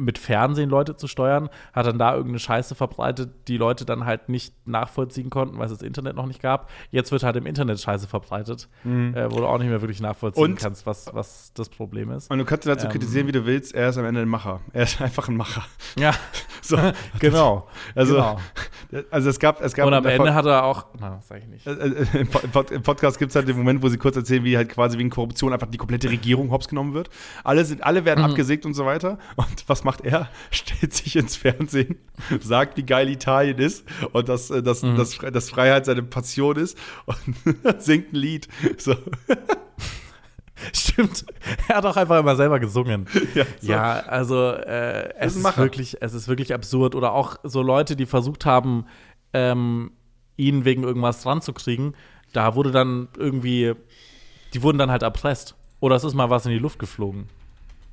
[0.00, 4.28] mit Fernsehen Leute zu steuern, hat dann da irgendeine Scheiße verbreitet, die Leute dann halt
[4.28, 6.70] nicht nachvollziehen konnten, weil es das Internet noch nicht gab.
[6.90, 8.88] Jetzt wird halt im Internet Scheiße verbreitet, äh,
[9.30, 12.30] wo du auch nicht mehr wirklich nachvollziehen Und- kannst, was, was das Problem ist.
[12.30, 12.92] Und du kannst ihn dazu Ähm.
[12.92, 14.60] kritisieren, wie du willst, er ist am Ende ein Macher.
[14.72, 15.62] Er ist einfach ein Macher.
[15.98, 16.12] Ja,
[16.62, 16.76] So,
[17.20, 17.68] genau.
[17.94, 18.38] also, genau.
[19.12, 21.64] also es gab, es gab Und am Ende hat er auch, na, sag ich nicht.
[21.66, 24.16] Äh, äh, Im Pod- Pod- Im Podcast gibt es halt den Moment, wo sie kurz
[24.16, 27.08] erzählen, wie halt quasi wegen Korruption einfach die komplette Regierung hops genommen wird.
[27.44, 28.30] Alle, sind, alle werden Mhm.
[28.30, 29.18] abgesägt und so weiter.
[29.36, 30.28] Und was macht er?
[30.50, 31.96] Stellt sich ins Fernsehen,
[32.40, 34.96] sagt, wie geil Italien ist und dass, äh, dass, Mhm.
[34.96, 37.16] dass, dass Freiheit seine Passion ist und
[37.82, 38.48] singt ein Lied.
[38.76, 38.94] So,
[40.72, 41.26] Stimmt.
[41.68, 43.06] Er hat auch einfach immer selber gesungen.
[43.34, 43.72] ja, so.
[43.72, 46.94] Ja, also äh, es, ist wirklich, es ist wirklich absurd.
[46.94, 48.86] Oder auch so Leute, die versucht haben,
[49.34, 49.90] ähm,
[50.38, 51.94] ihn wegen irgendwas dran zu kriegen,
[52.32, 53.74] da wurde dann irgendwie,
[54.54, 55.54] die wurden dann halt erpresst.
[55.80, 57.28] Oder es ist mal was in die Luft geflogen.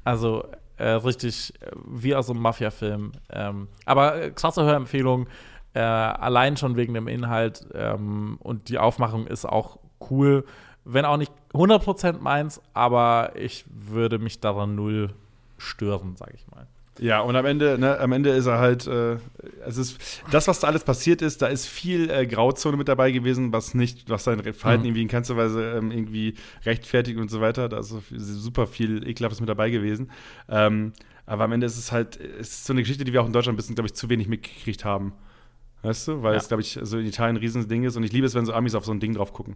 [0.05, 0.45] Also
[0.77, 3.11] äh, richtig äh, wie aus einem Mafia-Film.
[3.29, 5.27] Ähm, aber äh, krasse Hörempfehlung,
[5.73, 10.45] äh, allein schon wegen dem Inhalt ähm, und die Aufmachung ist auch cool.
[10.85, 15.13] Wenn auch nicht 100% meins, aber ich würde mich daran null
[15.57, 16.67] stören, sag ich mal.
[16.99, 19.17] Ja, und am Ende, ne, am Ende ist er halt, äh,
[19.65, 19.97] es ist,
[20.29, 23.73] das, was da alles passiert ist, da ist viel äh, Grauzone mit dabei gewesen, was
[23.73, 24.87] nicht, was sein Verhalten Mhm.
[24.89, 27.67] irgendwie in keinster Weise ähm, irgendwie rechtfertigt und so weiter.
[27.67, 30.11] Da ist super viel Ekelhaftes mit dabei gewesen.
[30.47, 30.93] Ähm,
[31.25, 33.33] aber am Ende ist es halt, es ist so eine Geschichte, die wir auch in
[33.33, 35.13] Deutschland ein bisschen, glaube ich, zu wenig mitgekriegt haben.
[35.81, 36.21] Weißt du?
[36.21, 36.39] Weil Ja.
[36.39, 38.53] es, glaube ich, so in Italien ein Riesending ist und ich liebe es, wenn so
[38.53, 39.55] Amis auf so ein Ding drauf gucken.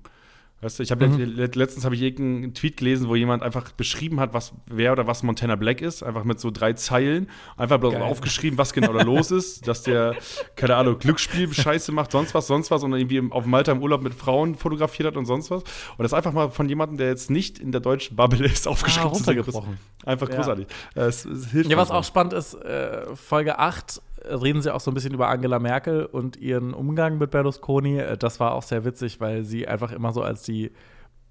[0.59, 1.19] Weißt du, ich habe Mhm.
[1.35, 5.05] let- letztens habe ich irgendeinen Tweet gelesen, wo jemand einfach beschrieben hat, was wer oder
[5.05, 8.01] was Montana Black ist, einfach mit so drei Zeilen, einfach bloß Geil.
[8.01, 10.15] aufgeschrieben, was genau da los ist, dass der
[10.55, 14.01] keine Ahnung Glücksspiel Scheiße macht, sonst was, sonst was und irgendwie auf Malta im Urlaub
[14.01, 17.29] mit Frauen fotografiert hat und sonst was und das einfach mal von jemandem, der jetzt
[17.29, 19.25] nicht in der deutschen Bubble ist, aufgeschrieben zu sehen.
[19.25, 19.77] Ah, runtergebrochen.
[20.05, 20.35] Einfach Ja.
[20.37, 20.67] großartig.
[20.95, 24.73] Äh, Es, es hilft Ja, was auch spannend ist, äh, Folge 8 äh, reden sie
[24.73, 27.99] auch so ein bisschen über Angela Merkel und ihren Umgang mit Berlusconi.
[27.99, 30.71] Äh, Das war auch sehr witzig, weil sie einfach immer so als die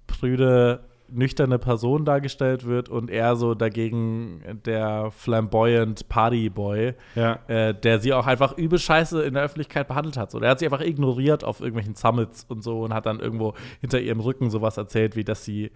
[0.07, 7.38] prüde, nüchterne Person dargestellt wird und er so dagegen der flamboyant Partyboy, Ja.
[7.46, 10.33] äh, der sie auch einfach übel scheiße in der Öffentlichkeit behandelt hat.
[10.33, 13.55] So, der hat sie einfach ignoriert auf irgendwelchen Summits und so und hat dann irgendwo
[13.81, 15.70] hinter ihrem Rücken sowas erzählt, wie dass sie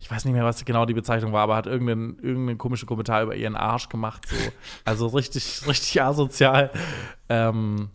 [0.00, 3.22] ich weiß nicht mehr, was genau die Bezeichnung war, aber hat irgendeinen, irgendeinen komischen Kommentar
[3.22, 4.26] über ihren Arsch gemacht.
[4.28, 4.36] So.
[4.84, 6.70] Also richtig, richtig asozial.
[7.28, 7.88] Ähm,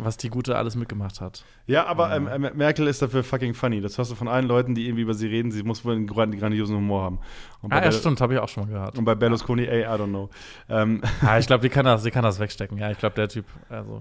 [0.00, 1.44] was die Gute alles mitgemacht hat.
[1.66, 3.80] Ja, aber ähm, äh, Merkel ist dafür fucking funny.
[3.80, 5.50] Das hörst du von allen Leuten, die irgendwie über sie reden.
[5.50, 7.18] Sie muss wohl einen gran- grandiosen Humor haben.
[7.62, 8.96] Und Ah, ja, stimmt, habe ich auch schon mal gehört.
[8.96, 10.30] Und bei Berlusconi, ey, I don't know.
[10.68, 12.78] Ähm, Ja, ich glaube, die kann das, die kann das wegstecken.
[12.78, 13.98] Ja, ich glaube, der Typ, also,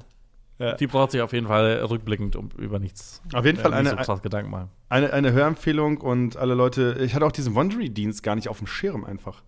[0.59, 0.73] Ja.
[0.73, 3.21] die braucht sich auf jeden Fall rückblickend um, über nichts.
[3.33, 4.69] Auf jeden Fall äh, eine- so Gedanken machen.
[4.89, 8.65] eine, eine Hörempfehlung und alle Leute, ich hatte auch diesen Wondery-Dienst gar nicht auf dem
[8.67, 9.43] Schirm einfach.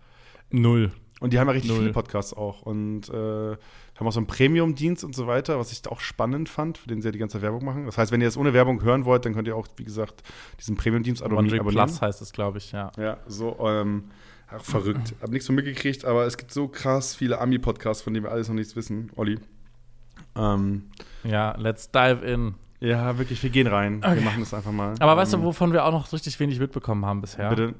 [0.51, 0.91] Null.
[1.19, 1.79] Und die haben ja richtig Null.
[1.81, 5.85] viele Podcasts auch und äh, haben auch so einen Premium-Dienst und so weiter, was ich
[5.89, 7.85] auch spannend fand, für den sie ja die ganze Werbung machen.
[7.85, 10.23] Das heißt, wenn ihr das ohne Werbung hören wollt, dann könnt ihr auch, wie gesagt,
[10.59, 11.59] diesen Premium-Dienst abonnieren.
[11.65, 11.73] Wondery.
[11.85, 12.91] Plus heißt es, glaube ich, ja.
[12.97, 14.05] Ja, so, ähm,
[14.47, 15.13] ach, verrückt.
[15.21, 18.47] Hab nichts von mitgekriegt, aber es gibt so krass viele Ami-Podcasts, von denen wir alles
[18.47, 19.39] noch nichts wissen, Olli.
[20.35, 20.89] Ähm,
[21.23, 22.55] Ja, let's dive in.
[22.79, 24.01] ja, wirklich, wir gehen rein.
[24.01, 24.95] Wir machen das einfach mal.
[24.99, 27.49] Aber weißt ähm, du, wovon wir auch noch richtig wenig mitbekommen haben bisher?
[27.49, 27.75] Bitte.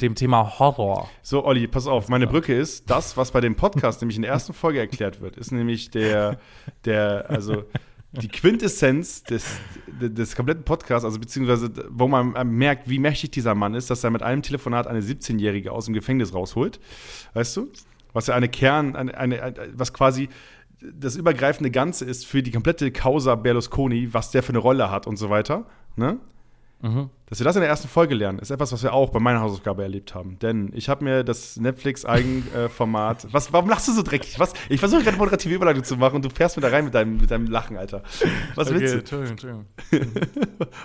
[0.00, 1.10] Dem Thema Horror.
[1.22, 4.30] So, Olli, pass auf, meine Brücke ist, das, was bei dem Podcast nämlich in der
[4.30, 6.38] ersten Folge erklärt wird, ist nämlich der,
[6.86, 7.64] der, also
[8.12, 9.58] die Quintessenz des,
[10.00, 14.10] des, kompletten Podcasts, also beziehungsweise, wo man merkt, wie mächtig dieser Mann ist, dass er
[14.10, 16.80] mit einem Telefonat eine 17-Jährige aus dem Gefängnis rausholt.
[17.34, 17.68] Weißt du?
[18.12, 20.28] Was ja eine Kern, eine, eine was quasi
[20.82, 25.06] das übergreifende Ganze ist für die komplette Causa Berlusconi, was der für eine Rolle hat
[25.06, 25.66] und so weiter.
[25.96, 26.18] Ne?
[26.82, 27.10] Mhm.
[27.30, 29.40] Dass wir das in der ersten Folge lernen, ist etwas, was wir auch bei meiner
[29.40, 30.36] Hausaufgabe erlebt haben.
[30.40, 33.28] Denn ich habe mir das Netflix-Eigenformat.
[33.32, 34.40] was, warum lachst du so dreckig?
[34.40, 34.52] Was?
[34.68, 37.18] Ich versuche gerade moderative Überleitung zu machen und du fährst mir da rein mit deinem,
[37.18, 38.02] mit deinem Lachen, Alter.
[38.56, 38.98] Was willst du?
[38.98, 39.66] Entschuldigung, Entschuldigung.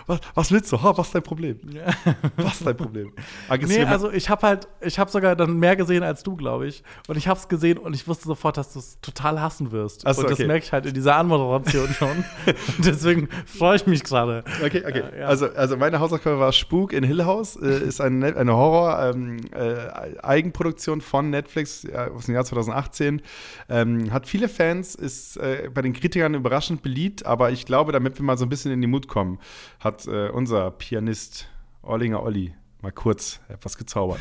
[0.08, 0.82] Was, was willst du?
[0.82, 1.60] Ha, was ist dein Problem?
[2.38, 3.12] Was ist dein Problem?
[3.16, 6.68] Nee, Aggressive- also ich habe halt, ich habe sogar dann mehr gesehen als du, glaube
[6.68, 6.84] ich.
[7.08, 10.06] Und ich habe es gesehen und ich wusste sofort, dass du es total hassen wirst.
[10.06, 10.48] Ach so, und das okay.
[10.48, 12.24] merke ich halt in dieser Anmoderation schon.
[12.78, 14.44] und deswegen freue ich mich gerade.
[14.64, 15.04] Okay, okay.
[15.12, 15.26] Ja, ja.
[15.28, 17.56] Also, also meine Hausaufgabe war Spuk in Hill House.
[17.56, 23.22] Äh, ist eine, eine Horror-Eigenproduktion von Netflix aus dem Jahr 2018.
[23.70, 28.18] Ähm, hat viele Fans, ist äh, bei den Kritikern überraschend beliebt, aber ich glaube, damit
[28.20, 29.40] wir mal so ein bisschen in die Mut kommen,
[29.80, 31.48] hat äh, unser Pianist
[31.82, 34.20] Orlinger Olli mal kurz etwas gezaubert.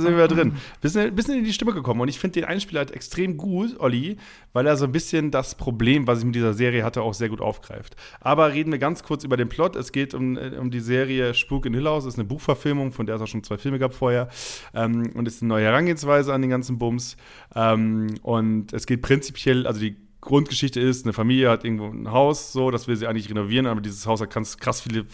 [0.00, 0.54] Sind wir drin.
[0.80, 2.00] Bisschen, bisschen in die Stimme gekommen.
[2.00, 4.16] Und ich finde den Einspieler halt extrem gut, Olli,
[4.52, 7.28] weil er so ein bisschen das Problem, was ich mit dieser Serie hatte, auch sehr
[7.28, 7.96] gut aufgreift.
[8.20, 9.76] Aber reden wir ganz kurz über den Plot.
[9.76, 12.04] Es geht um, äh, um die Serie Spuk in Hill House.
[12.04, 14.28] Das ist eine Buchverfilmung, von der es auch schon zwei Filme gab vorher.
[14.74, 17.16] Ähm, und ist eine neue Herangehensweise an den ganzen Bums.
[17.54, 22.52] Ähm, und es geht prinzipiell, also die Grundgeschichte ist, eine Familie hat irgendwo ein Haus,
[22.52, 25.06] so, das will sie eigentlich renovieren, aber dieses Haus hat ganz krass viele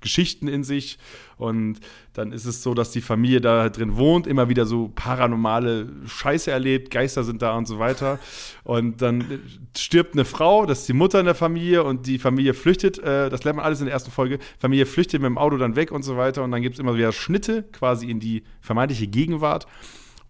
[0.00, 0.98] Geschichten in sich.
[1.36, 1.80] Und
[2.12, 6.50] dann ist es so, dass die Familie da drin wohnt, immer wieder so paranormale Scheiße
[6.50, 8.18] erlebt, Geister sind da und so weiter.
[8.62, 9.40] Und dann
[9.76, 13.30] stirbt eine Frau, das ist die Mutter in der Familie und die Familie flüchtet, äh,
[13.30, 15.90] das lernt man alles in der ersten Folge, Familie flüchtet mit dem Auto dann weg
[15.90, 16.44] und so weiter.
[16.44, 19.66] Und dann gibt es immer wieder Schnitte quasi in die vermeintliche Gegenwart,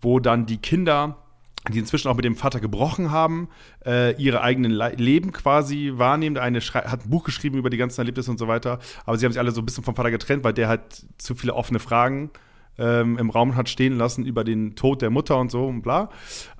[0.01, 1.24] wo dann die Kinder
[1.73, 3.49] die inzwischen auch mit dem Vater gebrochen haben,
[3.87, 6.37] äh, ihre eigenen Le Leben quasi wahrnehmen.
[6.37, 9.33] Eine hat ein Buch geschrieben über die ganzen Erlebnisse und so weiter, aber sie haben
[9.33, 10.83] sich alle so ein bisschen vom Vater getrennt, weil der halt
[11.19, 12.31] zu viele offene Fragen
[12.79, 16.11] ähm, im Raum hat stehen lassen über den Tod der Mutter und so und bla.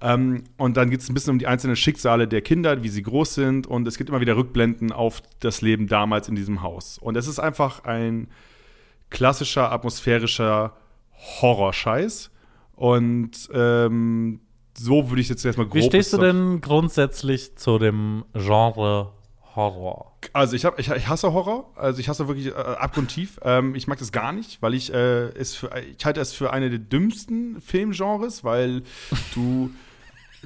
[0.01, 3.03] Ähm, und dann geht es ein bisschen um die einzelnen Schicksale der Kinder, wie sie
[3.03, 6.99] groß sind und es gibt immer wieder Rückblenden auf das Leben damals in diesem Haus.
[6.99, 8.29] Und es ist einfach ein
[9.11, 10.73] klassischer, atmosphärischer
[11.41, 12.31] Horrorscheiß.
[12.77, 14.41] Und ähm,
[14.77, 19.13] so würde ich jetzt erstmal grob Wie stehst du denn grundsätzlich zu dem Genre
[19.55, 20.13] Horror?
[20.33, 23.39] Also ich, hab, ich, ich hasse Horror, also ich hasse wirklich äh, abgrundtief.
[23.43, 26.53] Ähm, ich mag das gar nicht, weil ich äh, es für, ich halte es für
[26.53, 28.83] eine der dümmsten Filmgenres, weil
[29.35, 29.71] du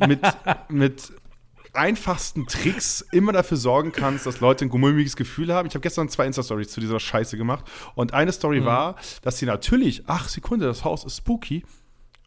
[0.07, 0.21] mit,
[0.69, 1.13] mit
[1.73, 5.69] einfachsten Tricks immer dafür sorgen kannst, dass Leute ein mulmiges Gefühl haben.
[5.69, 7.65] Ich habe gestern zwei Insta-Stories zu dieser Scheiße gemacht
[7.95, 11.65] und eine Story war, dass sie natürlich, ach Sekunde, das Haus ist spooky.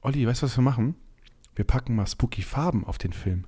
[0.01, 0.95] Olli, weißt du, was wir machen?
[1.55, 3.45] Wir packen mal spooky Farben auf den Film,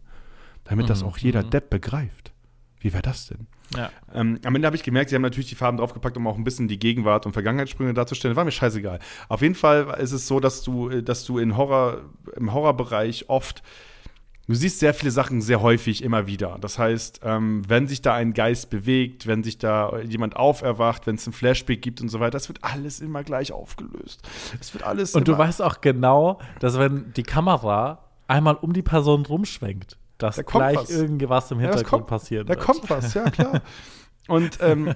[0.63, 2.33] damit das auch jeder Depp begreift.
[2.79, 3.47] Wie wäre das denn?
[3.75, 3.89] Ja.
[4.13, 6.43] Ähm, am Ende habe ich gemerkt, sie haben natürlich die Farben draufgepackt, um auch ein
[6.43, 8.35] bisschen die Gegenwart und Vergangenheitssprünge darzustellen.
[8.35, 8.99] War mir scheißegal.
[9.29, 12.01] Auf jeden Fall ist es so, dass du, äh, dass du in Horror,
[12.35, 13.63] im Horrorbereich oft,
[14.47, 16.57] du siehst sehr viele Sachen sehr häufig immer wieder.
[16.61, 21.15] Das heißt, ähm, wenn sich da ein Geist bewegt, wenn sich da jemand auferwacht, wenn
[21.15, 24.21] es ein Flashback gibt und so weiter, das wird alles immer gleich aufgelöst.
[24.59, 28.81] Es wird alles Und du weißt auch genau, dass wenn die Kamera einmal um die
[28.83, 30.89] Person rumschwenkt, dass Da gleich was.
[30.89, 32.65] irgendwas im Ja, Hintergrund kommt- passieren Da wird.
[32.65, 33.61] kommt was, ja klar.
[34.27, 34.93] Und, ähm,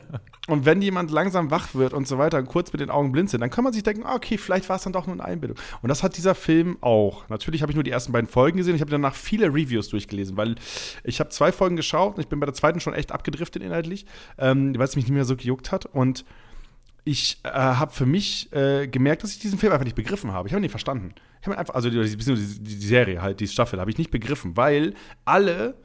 [0.47, 3.41] und wenn jemand langsam wach wird und so weiter und kurz mit den Augen sind,
[3.41, 5.57] dann kann man sich denken, ah, okay, vielleicht war es dann doch nur eine Einbildung.
[5.81, 7.27] Und das hat dieser Film auch.
[7.29, 8.75] Natürlich habe ich nur die ersten beiden Folgen gesehen.
[8.75, 10.55] Ich habe danach viele Reviews durchgelesen, weil
[11.03, 14.05] ich habe zwei Folgen geschaut und ich bin bei der zweiten schon echt abgedriftet inhaltlich,
[14.37, 15.85] ähm, weil es mich nicht mehr so gejuckt hat.
[15.85, 16.23] Und
[17.03, 20.47] ich äh, habe für mich äh, gemerkt, dass ich diesen Film einfach nicht begriffen habe.
[20.47, 21.13] Ich habe ihn nicht verstanden.
[21.41, 24.57] Ich habe einfach, also die, die, die Serie halt, die Staffel, habe ich nicht begriffen,
[24.57, 25.75] weil alle,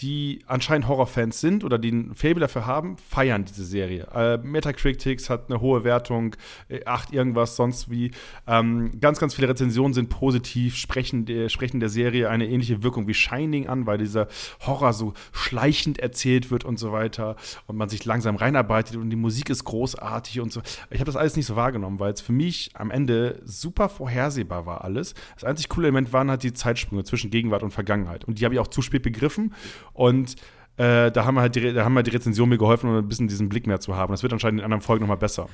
[0.00, 4.06] die anscheinend Horrorfans sind oder die ein Faible dafür haben, feiern diese Serie.
[4.14, 6.36] Äh, Metacritics hat eine hohe Wertung,
[6.68, 8.12] äh, 8 irgendwas, sonst wie.
[8.46, 13.08] Ähm, ganz, ganz viele Rezensionen sind positiv, sprechen der, sprechen der Serie eine ähnliche Wirkung
[13.08, 14.28] wie Shining an, weil dieser
[14.60, 17.34] Horror so schleichend erzählt wird und so weiter
[17.66, 20.62] und man sich langsam reinarbeitet und die Musik ist großartig und so.
[20.90, 24.64] Ich habe das alles nicht so wahrgenommen, weil es für mich am Ende super vorhersehbar
[24.64, 25.14] war alles.
[25.34, 28.54] Das einzig coole Element waren halt die Zeitsprünge zwischen Gegenwart und Vergangenheit und die habe
[28.54, 29.52] ich auch zu spät begriffen
[29.98, 30.36] und
[30.76, 33.08] äh, da haben wir halt die, da haben halt die Rezension mir geholfen, um ein
[33.08, 34.12] bisschen diesen Blick mehr zu haben.
[34.12, 35.48] Das wird anscheinend in anderen Folgen nochmal besser.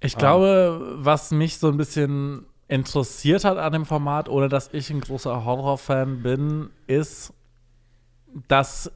[0.00, 4.90] Ich glaube, was mich so ein bisschen interessiert hat an dem Format, ohne dass ich
[4.90, 7.32] ein großer Horrorfan bin, ist,
[8.48, 8.92] dass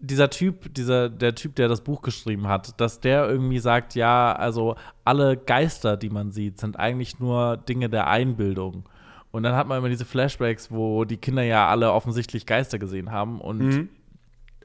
[0.00, 4.32] dieser Typ, dieser, der Typ, der das Buch geschrieben hat, dass der irgendwie sagt, ja,
[4.32, 4.74] also
[5.04, 8.88] alle Geister, die man sieht, sind eigentlich nur Dinge der Einbildung.
[9.32, 13.10] Und dann hat man immer diese Flashbacks, wo die Kinder ja alle offensichtlich Geister gesehen
[13.10, 13.40] haben.
[13.40, 13.88] Und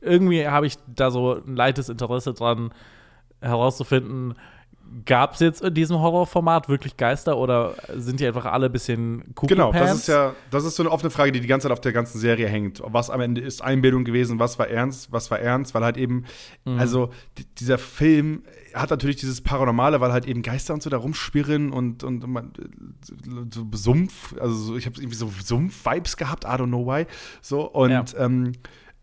[0.02, 2.72] irgendwie habe ich da so ein leichtes Interesse dran,
[3.42, 4.36] herauszufinden,
[5.06, 9.24] gab es jetzt in diesem Horrorformat wirklich Geister oder sind die einfach alle ein bisschen
[9.36, 11.72] Cookie Genau, das ist ja, das ist so eine offene Frage, die die ganze Zeit
[11.72, 12.82] auf der ganzen Serie hängt.
[12.86, 16.26] Was am Ende ist Einbildung gewesen, was war ernst, was war ernst, weil halt eben,
[16.66, 16.80] Mhm.
[16.80, 20.98] also di- dieser Film hat natürlich dieses Paranormale, weil halt eben Geister und so da
[20.98, 22.52] rumschwirren und, und man,
[23.54, 27.06] so Sumpf, also so, ich habe irgendwie so Sumpf-Vibes gehabt, I don't know why.
[27.42, 28.04] So, und Ja.
[28.18, 28.54] ähm,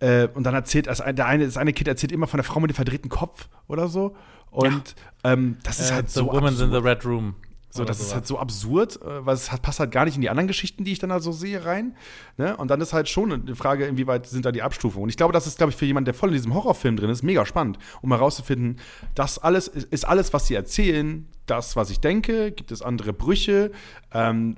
[0.00, 2.60] äh, und dann erzählt, also der eine, das eine Kind erzählt immer von der Frau
[2.60, 4.14] mit dem verdrehten Kopf oder so.
[4.54, 7.34] Und ähm, das ist Äh, halt The so Woman's in the Red Room.
[7.76, 8.14] So, das ist sowas.
[8.14, 10.92] halt so absurd, äh, weil es passt halt gar nicht in die anderen Geschichten, die
[10.92, 11.96] ich dann da so sehe, rein.
[12.36, 12.56] Ne?
[12.56, 15.02] Und dann ist halt schon eine Frage, inwieweit sind da die Abstufungen.
[15.02, 17.10] Und ich glaube, das ist, glaube ich, für jemanden, der voll in diesem Horrorfilm drin
[17.10, 18.78] ist, mega spannend, um herauszufinden,
[19.16, 23.12] das alles ist, ist alles, was sie erzählen, das, was ich denke, gibt es andere
[23.12, 23.72] Brüche,
[24.12, 24.54] ähm,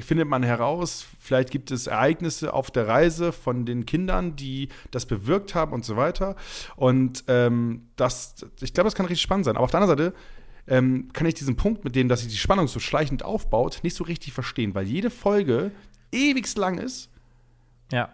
[0.00, 5.06] findet man heraus, vielleicht gibt es Ereignisse auf der Reise von den Kindern, die das
[5.06, 6.34] bewirkt haben und so weiter.
[6.74, 9.56] Und ähm, das, ich glaube, das kann richtig spannend sein.
[9.56, 10.16] Aber auf der anderen Seite
[10.68, 13.94] ähm, kann ich diesen Punkt, mit dem, dass sich die Spannung so schleichend aufbaut, nicht
[13.96, 15.70] so richtig verstehen, weil jede Folge
[16.12, 17.10] ewigst lang ist
[17.92, 18.08] Ja.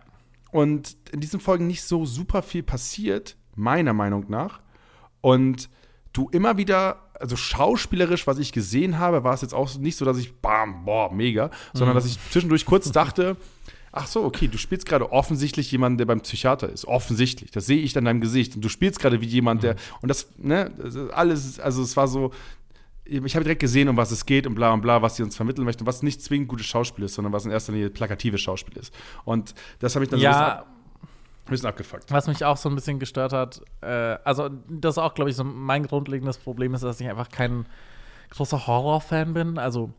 [0.51, 4.61] und in diesen Folgen nicht so super viel passiert, meiner Meinung nach.
[5.21, 5.69] Und
[6.12, 10.05] du immer wieder, also schauspielerisch, was ich gesehen habe, war es jetzt auch nicht so,
[10.05, 13.37] dass ich bam, boah, mega, sondern dass ich zwischendurch kurz dachte,
[13.93, 16.87] ach so, okay, du spielst gerade offensichtlich jemanden, der beim Psychiater ist.
[16.87, 17.51] Offensichtlich.
[17.51, 18.57] Das sehe ich dann in deinem Gesicht.
[18.57, 21.97] Und du spielst gerade wie jemand, der, und das, ne, das ist alles, also es
[21.97, 22.33] war so,
[23.05, 25.37] ich habe direkt gesehen, um was es geht und bla und bla, was sie uns
[25.37, 28.79] vermitteln möchten, was nicht zwingend gutes Schauspiel ist, sondern was in erster Linie plakatives Schauspiel
[28.79, 28.95] ist.
[29.25, 30.63] Und das habe ich dann so ein bisschen, Ja,
[31.45, 32.11] ein bisschen abgefuckt.
[32.11, 35.37] was mich auch so ein bisschen gestört hat, äh, also das ist auch, glaube ich,
[35.37, 37.67] so mein grundlegendes Problem ist, dass ich einfach kein
[38.31, 39.59] großer Horrorfan bin.
[39.59, 39.91] Also,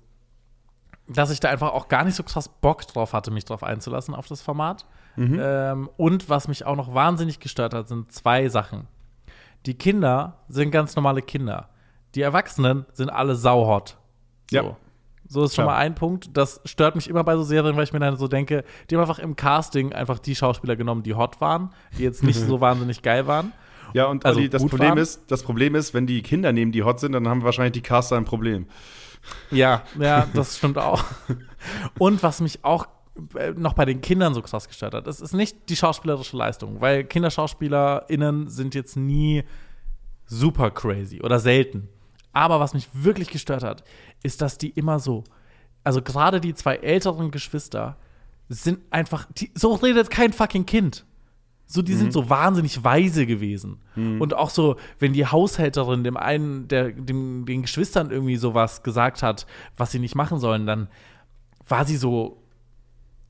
[1.08, 4.16] dass ich da einfach auch gar nicht so krass Bock drauf hatte, mich drauf einzulassen
[4.16, 4.86] auf das Format.
[5.16, 8.88] Ähm, und was mich auch noch wahnsinnig gestört hat, sind zwei Sachen.
[9.66, 11.70] Die Kinder sind ganz normale Kinder.
[12.16, 13.98] Die Erwachsenen sind alle sauhot.
[14.50, 14.58] So.
[14.58, 14.78] Ja.
[15.28, 15.78] So ist schon Klar.
[15.78, 16.30] mal ein Punkt.
[16.34, 19.02] Das stört mich immer bei so Serien, weil ich mir dann so denke, die haben
[19.02, 23.02] einfach im Casting einfach die Schauspieler genommen, die hot waren, die jetzt nicht so wahnsinnig
[23.02, 23.54] geil waren.
[23.94, 27.00] Ja, und Also das Problem ist, das Problem ist, wenn die Kinder nehmen, die hot
[27.00, 28.68] sind, dann haben wahrscheinlich die Caster ein Problem.
[29.52, 31.04] Ja, ja, das stimmt auch.
[31.98, 32.88] Und was mich auch
[33.36, 36.82] äh, noch bei den Kindern so krass gestört hat, es ist nicht die schauspielerische Leistung,
[36.82, 39.44] weil KinderschauspielerInnen sind jetzt nie
[40.26, 41.90] super crazy oder selten.
[42.32, 43.84] Aber was mich wirklich gestört hat,
[44.24, 45.24] ist, dass die immer so,
[45.84, 47.98] also gerade die zwei älteren Geschwister
[48.50, 51.06] sind einfach, die, so redet kein fucking Kind.
[51.66, 53.82] So, die sind so wahnsinnig weise gewesen.
[54.20, 59.24] Und auch so, wenn die Haushälterin dem einen, der, dem, den Geschwistern irgendwie sowas gesagt
[59.24, 59.48] hat,
[59.78, 60.88] was sie nicht machen sollen, dann
[61.68, 62.44] war sie so,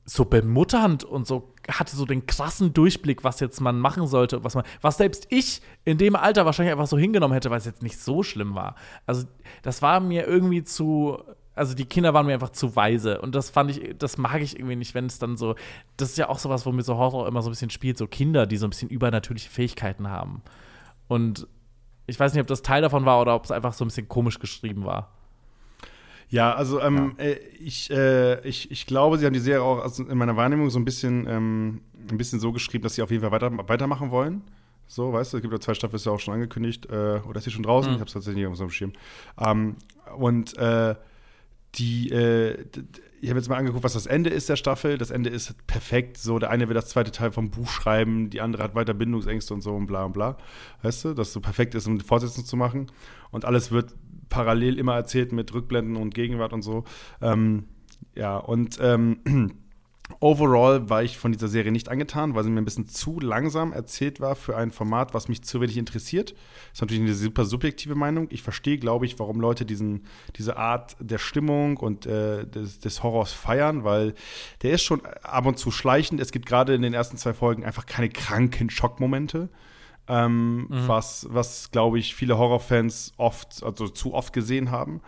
[0.04, 4.54] so bemutternd und so, hatte so den krassen Durchblick, was jetzt man machen sollte, was
[4.54, 7.82] man, was selbst ich in dem Alter wahrscheinlich einfach so hingenommen hätte, weil es jetzt
[7.82, 8.74] nicht so schlimm war.
[9.06, 9.26] Also,
[9.62, 11.18] das war mir irgendwie zu,
[11.54, 14.58] also die Kinder waren mir einfach zu weise und das fand ich, das mag ich
[14.58, 15.54] irgendwie nicht, wenn es dann so,
[15.96, 18.46] das ist ja auch sowas, womit so Horror immer so ein bisschen spielt, so Kinder,
[18.46, 20.42] die so ein bisschen übernatürliche Fähigkeiten haben.
[21.06, 21.46] Und
[22.06, 24.08] ich weiß nicht, ob das Teil davon war oder ob es einfach so ein bisschen
[24.08, 25.10] komisch geschrieben war.
[26.28, 30.04] Ja, also ähm, äh, ich, äh, ich, ich glaube, sie haben die Serie auch also
[30.04, 33.22] in meiner Wahrnehmung so ein bisschen, ähm, ein bisschen so geschrieben, dass sie auf jeden
[33.22, 34.42] Fall weiter, weitermachen wollen.
[34.86, 36.86] So, weißt du, es gibt ja zwei Staffeln, ist ja auch schon angekündigt.
[36.86, 37.92] Äh, oder ist sie schon draußen?
[37.92, 38.92] Ich habe es tatsächlich nicht auf so einem Schirm.
[39.38, 39.76] Ähm,
[40.16, 40.94] und äh,
[41.74, 42.64] die, äh,
[43.20, 44.98] ich habe jetzt mal angeguckt, was das Ende ist der Staffel.
[44.98, 46.18] Das Ende ist perfekt.
[46.18, 49.54] So, der eine will das zweite Teil vom Buch schreiben, die andere hat weiter Bindungsängste
[49.54, 50.36] und so und bla und bla.
[50.82, 52.90] Weißt du, dass so perfekt ist, um die Fortsetzung zu machen.
[53.30, 53.94] Und alles wird
[54.28, 56.84] parallel immer erzählt mit Rückblenden und Gegenwart und so.
[57.20, 57.64] Ähm,
[58.14, 59.20] ja, und ähm,
[60.20, 63.72] overall war ich von dieser Serie nicht angetan, weil sie mir ein bisschen zu langsam
[63.72, 66.32] erzählt war für ein Format, was mich zu wenig interessiert.
[66.32, 68.28] Das ist natürlich eine super subjektive Meinung.
[68.30, 70.04] Ich verstehe, glaube ich, warum Leute diesen,
[70.36, 74.14] diese Art der Stimmung und äh, des, des Horrors feiern, weil
[74.62, 76.20] der ist schon ab und zu schleichend.
[76.20, 79.48] Es gibt gerade in den ersten zwei Folgen einfach keine kranken Schockmomente.
[80.06, 85.00] Ähm, Was, was glaube ich, viele Horrorfans oft, also zu oft gesehen haben.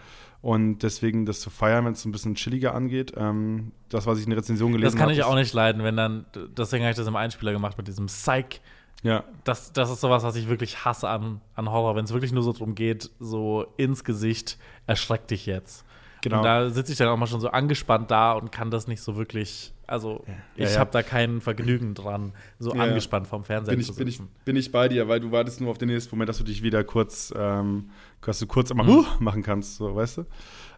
[0.47, 3.13] Und deswegen das zu feiern, wenn es ein bisschen chilliger angeht.
[3.17, 5.09] Ähm, das, was ich in der Rezension gelesen Das habe.
[5.09, 6.25] kann ich ist- auch nicht leiden, wenn dann,
[6.57, 8.61] deswegen habe ich das im Einspieler gemacht mit diesem Psych.
[9.03, 12.31] Ja, Das, das ist sowas, was ich wirklich hasse an, an Horror, wenn es wirklich
[12.33, 15.85] nur so darum geht, so ins Gesicht, erschreck dich jetzt.
[16.23, 16.39] Genau.
[16.39, 19.01] Und da sitze ich dann auch mal schon so angespannt da und kann das nicht
[19.03, 20.79] so wirklich, also Ja, ich ja.
[20.81, 24.17] habe da kein Vergnügen dran, so Ja, angespannt vom Fernseher bin zu ich, bin, ich,
[24.17, 24.31] sitzen.
[24.45, 26.63] bin ich bei dir, weil du wartest nur auf den nächsten Moment, dass du dich
[26.63, 27.91] wieder kurz, ähm,
[28.21, 30.27] dass du kurz einmal huh machen kannst, so, weißt du?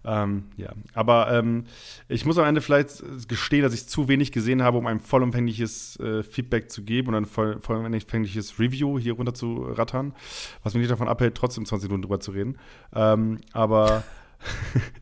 [0.04, 1.64] Ähm, ja, aber ähm,
[2.08, 5.98] ich muss am Ende vielleicht gestehen, dass ich zu wenig gesehen habe, um ein vollumfängliches
[5.98, 10.14] äh, Feedback zu geben und ein voll, vollumfängliches Review hier runter zu rattern,
[10.62, 12.58] was mich nicht davon abhält, trotzdem 20 Minuten drüber zu reden.
[12.94, 14.04] Ähm, aber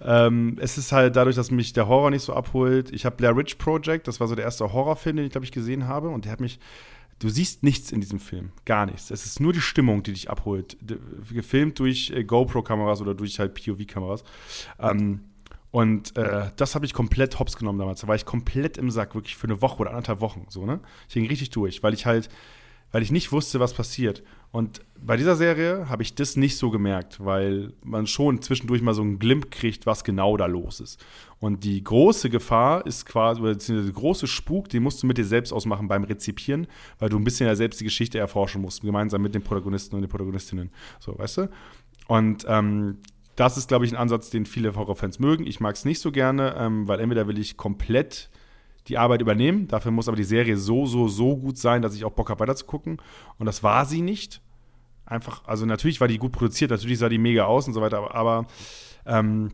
[0.00, 2.92] Ähm, es ist halt dadurch, dass mich der Horror nicht so abholt.
[2.92, 5.52] Ich habe Blair Witch Project, das war so der erste Horrorfilm, den ich, glaube ich,
[5.52, 6.08] gesehen habe.
[6.08, 6.58] Und der hat mich.
[7.18, 8.52] Du siehst nichts in diesem Film.
[8.66, 9.10] Gar nichts.
[9.10, 10.76] Es ist nur die Stimmung, die dich abholt.
[11.30, 14.22] Gefilmt durch äh, GoPro-Kameras oder durch halt POV-Kameras.
[14.78, 15.20] Ähm,
[15.70, 18.00] und äh, das habe ich komplett hops genommen damals.
[18.00, 20.46] Da war ich komplett im Sack, wirklich für eine Woche oder anderthalb Wochen.
[20.48, 20.80] So, ne?
[21.08, 22.28] Ich ging richtig durch, weil ich halt,
[22.92, 24.22] weil ich nicht wusste, was passiert.
[24.56, 28.94] Und bei dieser Serie habe ich das nicht so gemerkt, weil man schon zwischendurch mal
[28.94, 31.04] so einen Glimp kriegt, was genau da los ist.
[31.40, 35.18] Und die große Gefahr ist quasi, oder beziehungsweise der große Spuk, den musst du mit
[35.18, 38.80] dir selbst ausmachen beim Rezipieren, weil du ein bisschen ja selbst die Geschichte erforschen musst,
[38.80, 40.70] gemeinsam mit den Protagonisten und den Protagonistinnen.
[41.00, 41.50] So, weißt du?
[42.06, 42.96] Und ähm,
[43.34, 45.46] das ist, glaube ich, ein Ansatz, den viele Horrorfans mögen.
[45.46, 48.30] Ich mag es nicht so gerne, ähm, weil entweder will ich komplett
[48.88, 49.68] die Arbeit übernehmen.
[49.68, 52.40] Dafür muss aber die Serie so, so, so gut sein, dass ich auch Bock habe,
[52.40, 53.02] weiterzugucken.
[53.38, 54.40] Und das war sie nicht.
[55.06, 57.98] Einfach, also natürlich war die gut produziert, natürlich sah die mega aus und so weiter,
[57.98, 58.46] aber, aber
[59.06, 59.52] ähm,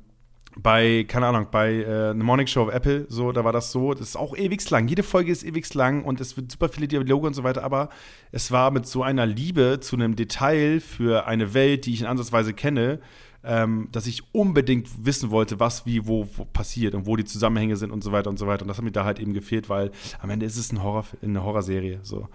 [0.57, 3.95] bei, keine Ahnung, bei äh, The Morning Show of Apple, so, da war das so,
[3.95, 4.87] das ist auch ewig lang.
[4.89, 7.89] Jede Folge ist ewig lang und es wird super viele Dialoge und so weiter, aber
[8.33, 12.07] es war mit so einer Liebe zu einem Detail für eine Welt, die ich in
[12.07, 13.01] Ansatzweise kenne,
[13.45, 17.77] ähm, dass ich unbedingt wissen wollte, was wie wo, wo passiert und wo die Zusammenhänge
[17.77, 18.63] sind und so weiter und so weiter.
[18.63, 19.91] Und das hat mir da halt eben gefehlt, weil
[20.21, 22.01] am Ende ist es ein Horror, eine Horrorserie.
[22.03, 22.29] So.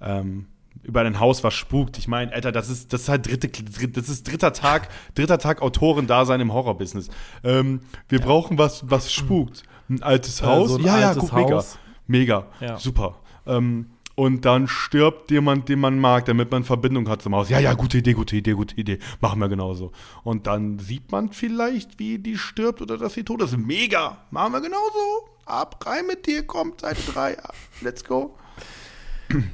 [0.00, 0.46] Ähm,
[0.82, 1.96] über ein Haus, was spukt.
[1.98, 5.38] Ich meine, Alter, das ist, das ist halt dritte, dritt- das ist dritter Tag, dritter
[5.38, 7.08] Tag Autorendasein im Horrorbusiness.
[7.42, 9.62] Ähm, wir brauchen was, was spukt.
[9.88, 10.70] Ein altes Äh, Haus?
[10.70, 11.56] so ein ja, ja, altes guck, mega.
[11.56, 11.78] Haus.
[12.06, 12.46] Mega.
[12.60, 12.76] Ja.
[12.78, 13.16] Super.
[13.46, 17.48] Ähm, und dann stirbt jemand, den man mag, damit man Verbindung hat zum Haus.
[17.48, 18.98] Ja, ja, gute Idee, gute Idee, gute Idee.
[19.20, 19.90] Machen wir genauso.
[20.22, 23.56] Und dann sieht man vielleicht, wie die stirbt oder dass sie tot ist.
[23.56, 24.18] Mega.
[24.30, 25.28] Machen wir genauso.
[25.46, 27.36] Ab, rein mit dir, kommt, Seite 3.
[27.80, 28.36] Let's go.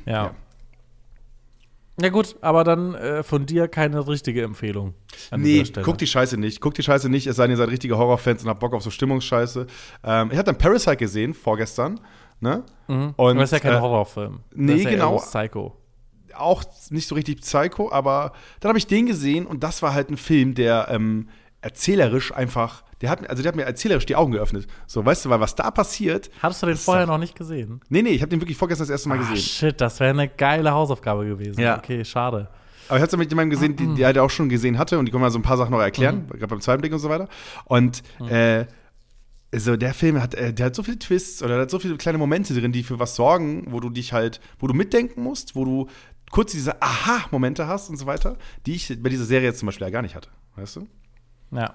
[0.05, 0.13] Ja.
[0.25, 0.35] Ja
[2.09, 4.95] gut, aber dann äh, von dir keine richtige Empfehlung.
[5.31, 6.61] An Nee, guck die Scheiße nicht.
[6.61, 8.83] Guck die Scheiße nicht, es sei denn, ihr seid richtige Horrorfans und habt Bock auf
[8.83, 9.67] so Stimmungsscheiße.
[10.05, 12.01] Ähm, ich hatte dann Parasite gesehen, vorgestern.
[12.41, 12.65] Ne?
[12.89, 13.15] Mhm.
[13.17, 14.41] Und, Aber das ist ja kein äh, Horrorfilm.
[14.55, 15.17] nee, das ist ja genau.
[15.19, 15.77] Psycho.
[16.35, 20.11] auch nicht so richtig Psycho, aber dann habe ich den gesehen und das war halt
[20.11, 21.29] ein Film, der ähm,
[21.61, 24.67] erzählerisch einfach, der hat, mir- also der hat mir erzählerisch die Augen geöffnet.
[24.87, 26.31] So, weißt du, weil was da passiert.
[26.43, 27.81] Hattest du den vorher noch nicht gesehen?
[27.89, 29.37] Nee, nee, ich habe den wirklich vorgestern das erste Mal Ah, gesehen.
[29.37, 31.61] shit, das wäre eine geile Hausaufgabe gewesen.
[31.61, 31.79] Ja.
[31.79, 32.49] Okay, schade.
[32.89, 35.07] Aber ich habe es mit jemandem gesehen, die, der halt auch schon gesehen hatte und
[35.07, 37.09] die können mal so ein paar Sachen noch erklären, gerade beim zweiten Blick und so
[37.09, 37.29] weiter.
[37.67, 38.67] Und äh,
[39.55, 41.97] so der Film hat, äh, der hat so viele Twists oder der hat so viele
[41.97, 45.55] kleine Momente drin, die für was sorgen, wo du dich halt, wo du mitdenken musst,
[45.55, 45.87] wo du
[46.33, 48.37] kurz diese Aha-Momente hast und so weiter,
[48.67, 50.29] die ich bei dieser Serie jetzt zum Beispiel ja gar nicht hatte.
[50.57, 50.89] Weißt du?
[51.53, 51.75] Ja.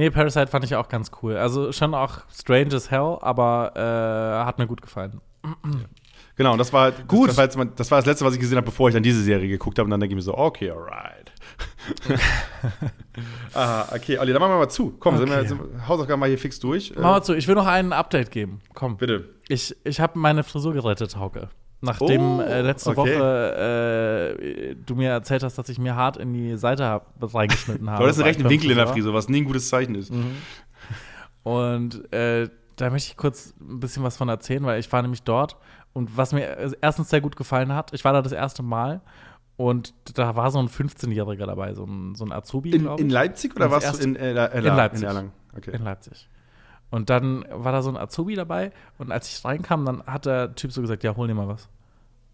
[0.00, 1.36] Nee, Parasite fand ich auch ganz cool.
[1.36, 5.20] Also schon auch strange as hell, aber äh, hat mir gut gefallen.
[6.36, 7.28] Genau, und das war halt, Gut.
[7.28, 8.94] Das, das, war jetzt mein, das war das letzte, was ich gesehen habe, bevor ich
[8.94, 9.84] dann diese Serie geguckt habe.
[9.84, 11.32] Und dann denke ich mir so, okay, alright.
[13.52, 14.96] Aha, okay, Olli, dann machen wir mal zu.
[14.98, 15.48] Komm, sind wir, Okay.
[15.48, 16.92] sind wir, Hausaufgaben mal hier fix durch.
[16.92, 18.60] Äh, Mach mal zu, ich will noch ein Update geben.
[18.72, 18.96] Komm.
[18.96, 19.28] bitte.
[19.48, 21.50] Ich, ich habe meine Frisur gerettet, Hauke.
[21.82, 22.98] Nachdem Oh, äh, letzte okay.
[23.18, 27.88] Woche äh, du mir erzählt hast, dass ich mir hart in die Seite hab, reingeschnitten
[27.88, 27.98] habe.
[27.98, 28.86] Aber das ist ein beim rechter Winkel in der.
[28.86, 30.12] Frisur, was nie ein gutes Zeichen ist.
[30.12, 30.36] Mhm.
[31.42, 35.22] Und äh, da möchte ich kurz ein bisschen was von erzählen, weil ich war nämlich
[35.22, 35.56] dort
[35.92, 39.00] und was mir äh, erstens sehr gut gefallen hat, ich war da das erste Mal
[39.56, 43.08] und da war so ein 15-Jähriger dabei, so ein, so ein Azubi, In, glaube in
[43.08, 43.12] ich.
[43.12, 45.02] Leipzig oder warst du in, äh, Erla- In Leipzig.
[45.02, 45.32] In Erlangen?
[45.56, 45.70] Okay.
[45.74, 46.28] in Leipzig.
[46.90, 50.54] Und dann war da so ein Azubi dabei und als ich reinkam, dann hat der
[50.54, 51.68] Typ so gesagt, ja, hol dir mal was.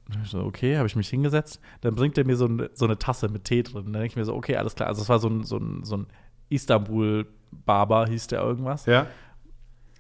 [0.09, 1.61] Und ich so, okay, habe ich mich hingesetzt.
[1.81, 3.85] Dann bringt er mir so, ein, so eine Tasse mit Tee drin.
[3.85, 4.89] Dann denke ich mir so, okay, alles klar.
[4.89, 6.07] Also es war so ein, so ein, so ein
[6.49, 8.87] Istanbul-Barber, hieß der irgendwas.
[8.87, 9.07] Ja?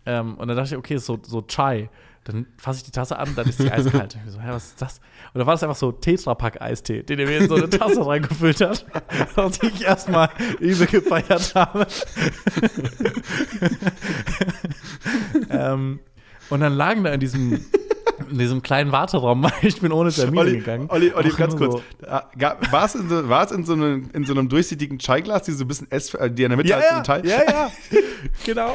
[0.06, 1.90] Ähm, und dann dachte ich, okay, so, so Chai.
[2.26, 4.18] Dann fasse ich die Tasse an, dann ist die eiskalt.
[4.26, 4.98] Ich so, hä, was ist das?
[5.32, 8.60] Und dann war das einfach so Tetrapack-Eistee, den er mir in so eine Tasse reingefüllt
[8.62, 8.84] hat.
[9.62, 11.86] Die ich erstmal übel gefeiert habe.
[15.50, 16.00] ähm,
[16.50, 17.64] und dann lagen da in diesem,
[18.30, 20.86] in diesem kleinen Warteraum, ich bin ohne Termin Olli, gegangen.
[20.90, 21.82] Olli, Olli ganz kurz.
[22.00, 25.64] War es in, so, war's in, so einem, in so einem durchsichtigen Chai-Glas, die so
[25.64, 27.26] ein bisschen Ess, äh, die in der Mitte Ja, als so ja, ein Teil.
[27.26, 27.70] ja, ja,
[28.44, 28.74] genau.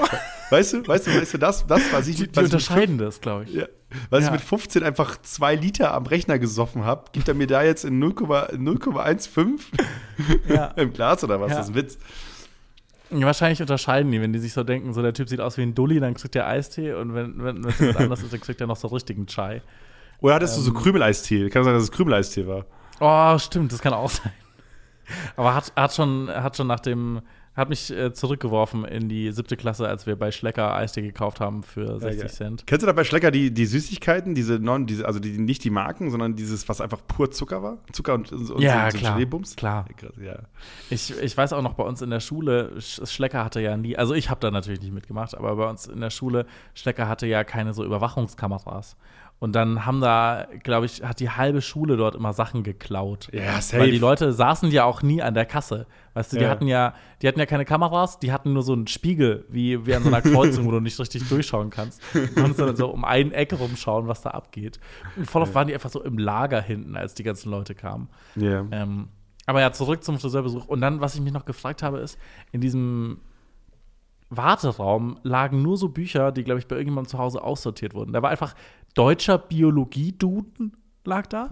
[0.49, 2.97] Weißt du, weißt du, weißt du, das, das was ich, Die, die was ich unterscheiden
[2.97, 3.53] das, glaube ich.
[3.53, 3.65] Ja.
[4.09, 4.27] Weil Ja.
[4.27, 7.83] ich mit 15 einfach zwei Liter am Rechner gesoffen habe, gibt er mir da jetzt
[7.85, 9.59] in 0,- 0,15
[10.47, 10.65] Ja.
[10.75, 11.51] im Glas oder was?
[11.51, 11.97] Das ist ein Witz.
[13.12, 15.76] Wahrscheinlich unterscheiden die, wenn die sich so denken, so der Typ sieht aus wie ein
[15.76, 18.68] Dulli, dann kriegt er Eistee und wenn wenn es jetzt anders ist, dann kriegt er
[18.68, 19.62] noch so richtigen Chai.
[20.22, 20.78] Oder hattest du so Ähm.
[20.78, 21.49] Krümeleistee?
[21.49, 22.66] Kann sein, dass es Krümeleistee war.
[22.99, 24.32] Oh, stimmt, das kann auch sein.
[25.36, 27.22] Aber hat, hat schon, hat schon nach dem,
[27.53, 31.63] hat mich äh, zurückgeworfen in die siebte Klasse, als wir bei Schlecker Eistee gekauft haben
[31.63, 32.29] für 60 geil.
[32.29, 32.63] Cent.
[32.65, 35.69] Kennst du da bei Schlecker die, die Süßigkeiten, diese, non, diese also die, nicht die
[35.69, 37.77] Marken, sondern dieses, was einfach pur Zucker war?
[37.91, 39.17] Zucker und, und Ja, so, so klar.
[40.19, 40.39] Ja, ja.
[40.89, 43.97] Ich, ich weiß auch noch bei uns in der Schule, Sch- Schlecker hatte ja nie,
[43.97, 47.27] also ich habe da natürlich nicht mitgemacht, aber bei uns in der Schule, Schlecker hatte
[47.27, 48.95] ja keine so Überwachungskameras.
[49.43, 53.27] Und dann haben da, glaube ich, hat die halbe Schule dort immer Sachen geklaut.
[53.33, 53.81] Ja, safe.
[53.81, 55.87] Weil die Leute saßen ja auch nie an der Kasse.
[56.13, 56.49] Weißt du, die Ja.
[56.51, 59.95] hatten ja, die hatten ja keine Kameras, die hatten nur so einen Spiegel, wie, wie
[59.95, 62.03] an so einer Kreuzung, wo du nicht richtig durchschauen kannst.
[62.13, 64.79] Du konntest dann so um einen Eck rumschauen, was da abgeht.
[65.15, 68.09] Und voll oft waren die einfach so im Lager hinten, als die ganzen Leute kamen.
[68.35, 68.63] Ja.
[68.69, 69.07] Ähm,
[69.47, 70.67] aber ja, zurück zum Friseurbesuch.
[70.67, 72.19] Und dann, was ich mich noch gefragt habe, ist,
[72.51, 73.21] in diesem
[74.29, 78.13] Warteraum lagen nur so Bücher, die, glaube ich, bei irgendjemandem zu Hause aussortiert wurden.
[78.13, 78.55] Da war einfach
[78.93, 80.73] deutscher Biologie-Duden
[81.05, 81.49] lag da.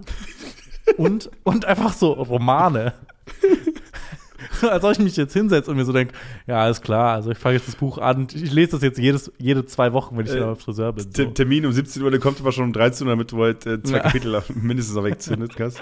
[0.98, 2.94] und, und einfach so Romane.
[4.62, 6.14] Als ob ich mich jetzt hinsetze und mir so denke,
[6.48, 8.28] ja, alles klar, also ich fange jetzt das Buch an.
[8.34, 11.06] Ich lese das jetzt jedes, jede zwei Wochen, wenn ich Äh, Friseur bin.
[11.16, 11.26] So.
[11.26, 13.84] Termin um 17 Uhr, der kommt aber schon um 13 Uhr, damit du heute äh,
[13.84, 14.04] zwei Ja.
[14.04, 15.56] Kapitel mindestens noch wegzündest.
[15.56, 15.76] Krass.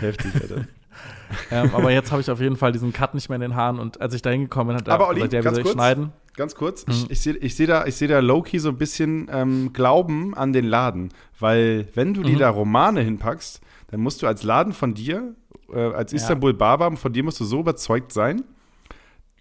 [0.00, 0.64] Heftig, Alter.
[1.50, 3.78] ähm, aber jetzt habe ich auf jeden Fall diesen Cut nicht mehr in den Haaren
[3.78, 5.74] und als ich da hingekommen bin, hat er gesagt, ich kurz.
[5.74, 6.12] schneiden?
[6.36, 6.92] Ganz kurz, Mhm.
[6.92, 10.34] ich, ich sehe ich seh da, ich seh da low-key so ein bisschen ähm, Glauben
[10.34, 11.10] an den Laden.
[11.38, 12.40] Weil, wenn du dir Mhm.
[12.40, 15.34] da Romane hinpackst, dann musst du als Laden von dir,
[15.72, 16.16] äh, als Ja.
[16.16, 18.44] Istanbul Barber, von dir musst du so überzeugt sein,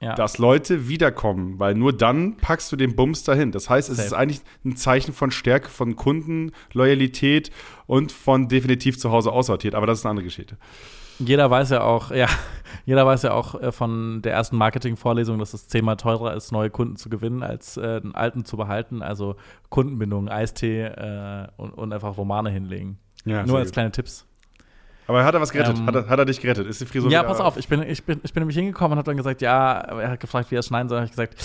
[0.02, 0.16] Ja.
[0.16, 1.60] dass Leute wiederkommen.
[1.60, 3.52] Weil nur dann packst du den Bums dahin.
[3.52, 4.08] Das heißt, es Safe.
[4.08, 7.52] ist eigentlich ein Zeichen von Stärke, von Kunden, Loyalität
[7.86, 9.76] und von definitiv zu Hause aussortiert.
[9.76, 10.58] Aber das ist eine andere Geschichte.
[11.20, 12.28] Jeder weiß ja auch, ja,
[12.86, 16.70] jeder weiß ja auch äh, von der ersten Marketing-Vorlesung, dass es zehnmal teurer ist, neue
[16.70, 19.02] Kunden zu gewinnen, als äh, einen alten zu behalten.
[19.02, 19.36] Also
[19.70, 22.98] Kundenbindung, Eistee äh, und, und einfach Romane hinlegen.
[23.26, 24.26] Ja, Nur als kleine Tipps.
[25.08, 25.78] Aber hat er was gerettet?
[25.78, 26.68] Ähm, hat, er, hat er dich gerettet?
[26.68, 29.00] Ist die Frisur ja, pass auf, ich bin, ich, bin, ich bin nämlich hingekommen und
[29.00, 31.00] habe dann gesagt, ja, er hat gefragt, wie er schneiden soll.
[31.00, 31.36] Hab ich gesagt,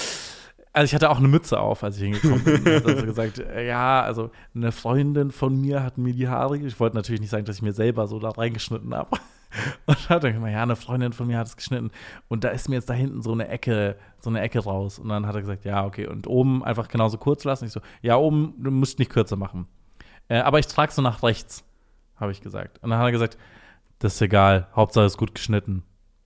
[0.74, 2.74] also ich hatte auch eine Mütze auf, als ich hingekommen bin.
[2.74, 6.78] Hat also gesagt, äh, ja, also eine Freundin von mir hat mir die Haare, ich
[6.78, 9.16] wollte natürlich nicht sagen, dass ich mir selber so da reingeschnitten habe.
[9.86, 11.90] Und hat dann gesagt, ja, eine Freundin von mir hat es geschnitten
[12.28, 14.98] und da ist mir jetzt da hinten so eine Ecke, so eine Ecke raus.
[14.98, 16.06] Und dann hat er gesagt, ja, okay.
[16.06, 17.66] Und oben einfach genauso kurz lassen.
[17.66, 19.66] Ich so, ja, oben, du musst nicht kürzer machen.
[20.28, 21.64] Äh, aber ich trage so nach rechts,
[22.16, 22.82] habe ich gesagt.
[22.82, 23.38] Und dann hat er gesagt,
[23.98, 25.82] das ist egal, Hauptsache ist gut geschnitten.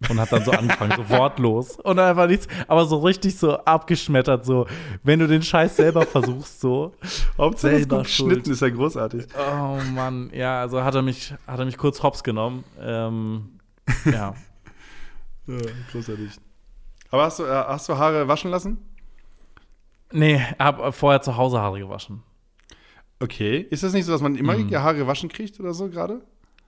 [0.09, 1.77] Und hat dann so angefangen, so wortlos.
[1.81, 4.67] Und einfach nichts, aber so richtig so abgeschmettert, so,
[5.03, 6.95] wenn du den Scheiß selber versuchst, so.
[7.37, 9.27] Hauptsache es gut geschnitten, ist ja großartig.
[9.37, 12.65] Oh Mann, ja, also hat er mich, hat er mich kurz hops genommen.
[12.81, 13.59] Ähm,
[14.05, 14.35] ja.
[15.51, 15.57] Ja,
[15.93, 16.29] großartig.
[17.11, 18.77] Aber hast du, äh, hast du Haare waschen lassen?
[20.13, 22.23] Nee, hab vorher zu Hause Haare gewaschen.
[23.19, 23.67] Okay.
[23.71, 24.71] Ist das nicht so, dass man immer Mhm.
[24.77, 26.21] Haare gewaschen kriegt oder so gerade?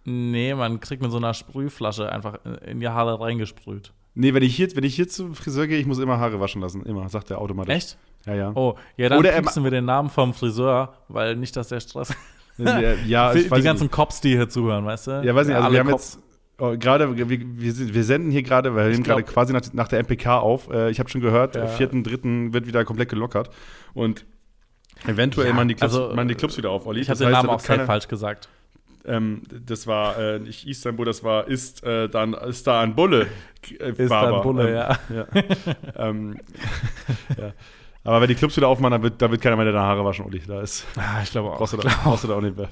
[0.05, 3.92] Nee, man kriegt mit so einer Sprühflasche einfach in die Haare reingesprüht.
[4.14, 6.61] Nee, wenn ich hier, wenn ich hier zum Friseur gehe, ich muss immer Haare waschen
[6.61, 6.84] lassen.
[6.84, 7.74] Immer, sagt er automatisch.
[7.74, 7.98] Echt?
[8.26, 8.53] Ja, ja.
[8.55, 11.80] Oh, ja, dann Oder er piepsen wir den Namen vom Friseur, weil nicht, dass der
[11.80, 12.14] Stress.
[12.59, 13.92] ja, die ganzen nicht.
[13.92, 15.11] Cops, die hier zuhören, weißt du?
[15.24, 16.14] Ja, weiß nicht, also alle wir haben Cops.
[16.14, 16.24] jetzt
[16.61, 20.01] oh, gerade, wir, wir, senden hier gerade, weil wir nehmen gerade quasi nach, nach der
[20.01, 20.68] MPK auf.
[20.70, 21.62] Äh, ich habe schon gehört, Ja.
[21.62, 22.53] am 4.3.
[22.53, 23.51] wird wieder komplett gelockert.
[23.94, 24.26] Und
[25.07, 27.01] eventuell Ja, machen die Clubs, also, machen die Clubs wieder auf, Olli.
[27.01, 28.48] Ich habe den Namen auch keiner- falsch gesagt.
[29.05, 33.26] Ähm, das war äh, nicht Istanbul, das war ist äh, dann ist da ein Bulle.
[33.78, 34.98] Äh, Ist da ein Bulle, ähm, ja.
[35.16, 36.09] ja.
[36.09, 36.38] ähm,
[37.38, 37.53] ja.
[38.05, 40.24] Aber wenn die Clubs wieder aufmachen, dann wird, da wird keiner mehr deine Haare waschen,
[40.24, 40.40] Uli.
[40.46, 41.59] Da ist, Ah, ich glaube auch.
[41.59, 42.68] brauchst, du da, brauchst du da auch nicht mehr.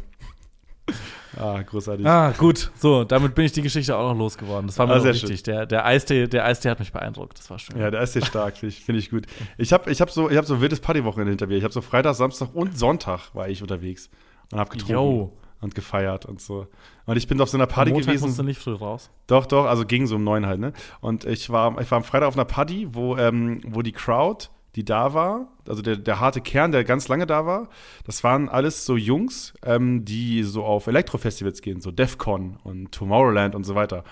[1.36, 2.06] Ah, großartig.
[2.06, 2.70] Ah, gut.
[2.76, 4.66] So, damit bin ich die Geschichte auch noch losgeworden.
[4.66, 5.42] Das war mir Ah, sehr wichtig.
[5.42, 7.38] Der, der, Eistee, der Eistee hat mich beeindruckt.
[7.38, 7.78] Das war schön.
[7.78, 9.26] Ja, der ist sehr stark, finde ich, find ich gut.
[9.58, 11.56] Ich habe ich hab so, ich hab so ein wildes Partywochenende hinter mir.
[11.58, 14.08] Ich habe so Freitag, Samstag und Sonntag war ich unterwegs
[14.50, 15.32] und habe getrunken Yo.
[15.60, 16.66] Und gefeiert und so.
[17.06, 18.26] Und ich bin auf so einer Party Montag gewesen.
[18.26, 19.10] musst du nicht früh raus.
[19.26, 20.72] Doch, doch, also ging so um neun halt, ne?
[21.00, 24.48] Und ich war, ich war am Freitag auf einer Party, wo, ähm, wo die Crowd,
[24.76, 27.68] die da war, also der, der harte Kern, der ganz lange da war,
[28.04, 33.54] das waren alles so Jungs, ähm, die so auf Elektrofestivals gehen, so DEFCON und Tomorrowland
[33.54, 34.04] und so weiter.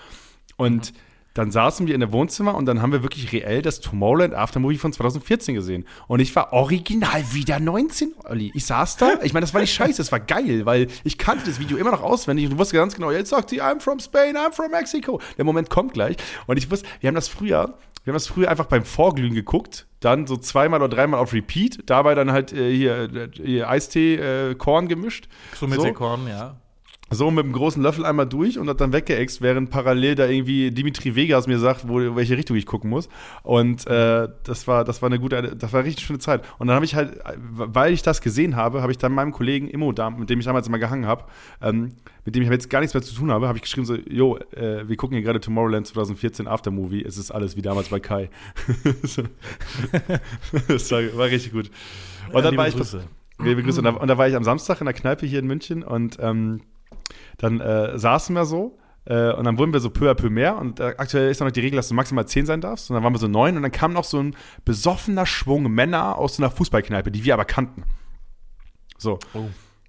[0.57, 0.93] Und
[1.37, 4.79] dann saßen wir in der Wohnzimmer und dann haben wir wirklich reell das Tomorrowland Aftermovie
[4.79, 5.85] von 2014 gesehen.
[6.07, 8.51] Und ich war original wieder 19, Olli.
[8.55, 11.45] Ich saß da, ich meine, das war nicht scheiße, das war geil, weil ich kannte
[11.45, 14.35] das Video immer noch auswendig und wusste ganz genau, jetzt sagt sie, I'm from Spain,
[14.35, 15.21] I'm from Mexico.
[15.37, 16.17] Der Moment kommt gleich.
[16.47, 19.85] Und ich wusste, wir haben das früher, wir haben das früher einfach beim Vorglühen geguckt,
[19.99, 24.15] dann so zweimal oder dreimal auf Repeat, dabei dann halt äh, hier, äh, hier Eistee,
[24.15, 25.27] äh, Korn gemischt.
[25.59, 26.55] So mit Korn, ja.
[27.09, 30.71] So mit einem großen Löffel einmal durch und hat dann weggeext, während parallel da irgendwie
[30.71, 33.07] Dimitri Vegas mir sagt, wo, welche Richtung ich gucken muss.
[33.43, 36.43] Und äh, das war, das war eine gute, das war eine richtig schöne Zeit.
[36.57, 39.69] Und dann habe ich halt, weil ich das gesehen habe, habe ich dann meinem Kollegen
[39.69, 41.23] Immo, da, mit dem ich damals immer gehangen habe,
[41.61, 41.93] ähm,
[42.25, 44.37] mit dem ich jetzt gar nichts mehr zu tun habe, habe ich geschrieben so, jo,
[44.55, 48.29] äh, wir gucken hier gerade Tomorrowland 2014 Aftermovie, es ist alles wie damals bei Kai.
[50.67, 51.69] Das war, war richtig gut.
[52.31, 53.03] Und dann Liebe war ich, Grüße.
[53.39, 53.79] Liebe Grüße.
[53.79, 56.17] Und da, und da war ich am Samstag in der Kneipe hier in München und
[56.19, 56.61] ähm,
[57.37, 60.57] dann äh, saßen wir so äh, und dann wurden wir so peu à peu mehr
[60.57, 63.03] und äh, aktuell ist noch die Regel, dass du maximal zehn sein darfst und dann
[63.03, 64.35] waren wir so neun und dann kam noch so ein
[64.65, 67.83] besoffener Schwung Männer aus so einer Fußballkneipe, die wir aber kannten.
[68.97, 69.19] So.
[69.33, 69.45] Oh.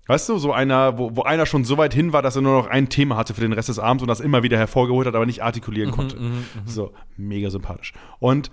[0.07, 2.63] Weißt du, so einer, wo, wo einer schon so weit hin war, dass er nur
[2.63, 5.15] noch ein Thema hatte für den Rest des Abends und das immer wieder hervorgeholt hat,
[5.15, 6.17] aber nicht artikulieren konnte.
[6.65, 7.93] So, mega sympathisch.
[8.19, 8.51] Und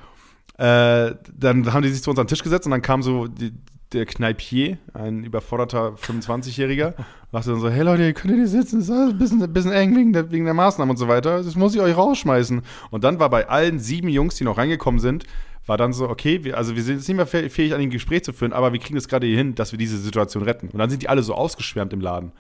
[0.58, 3.28] äh, dann haben die sich zu uns an den Tisch gesetzt und dann kam so
[3.28, 3.54] die,
[3.96, 6.94] der Kneipier, ein überforderter 25-Jähriger,
[7.32, 9.54] sagte dann so, hey Leute, könnt ihr nicht sitzen, das ist alles ein bisschen, ein
[9.54, 12.62] bisschen eng wegen der, wegen der Maßnahmen und so weiter, das muss ich euch rausschmeißen.
[12.92, 15.26] Und dann war bei allen sieben Jungs, die noch reingekommen sind,
[15.66, 17.90] war dann so, okay, wir, also wir sind jetzt nicht mehr fäh- fähig, an ein
[17.90, 20.70] Gespräch zu führen, aber wir kriegen es gerade hier hin, dass wir diese Situation retten.
[20.70, 22.32] Und dann sind die alle so ausgeschwärmt im Laden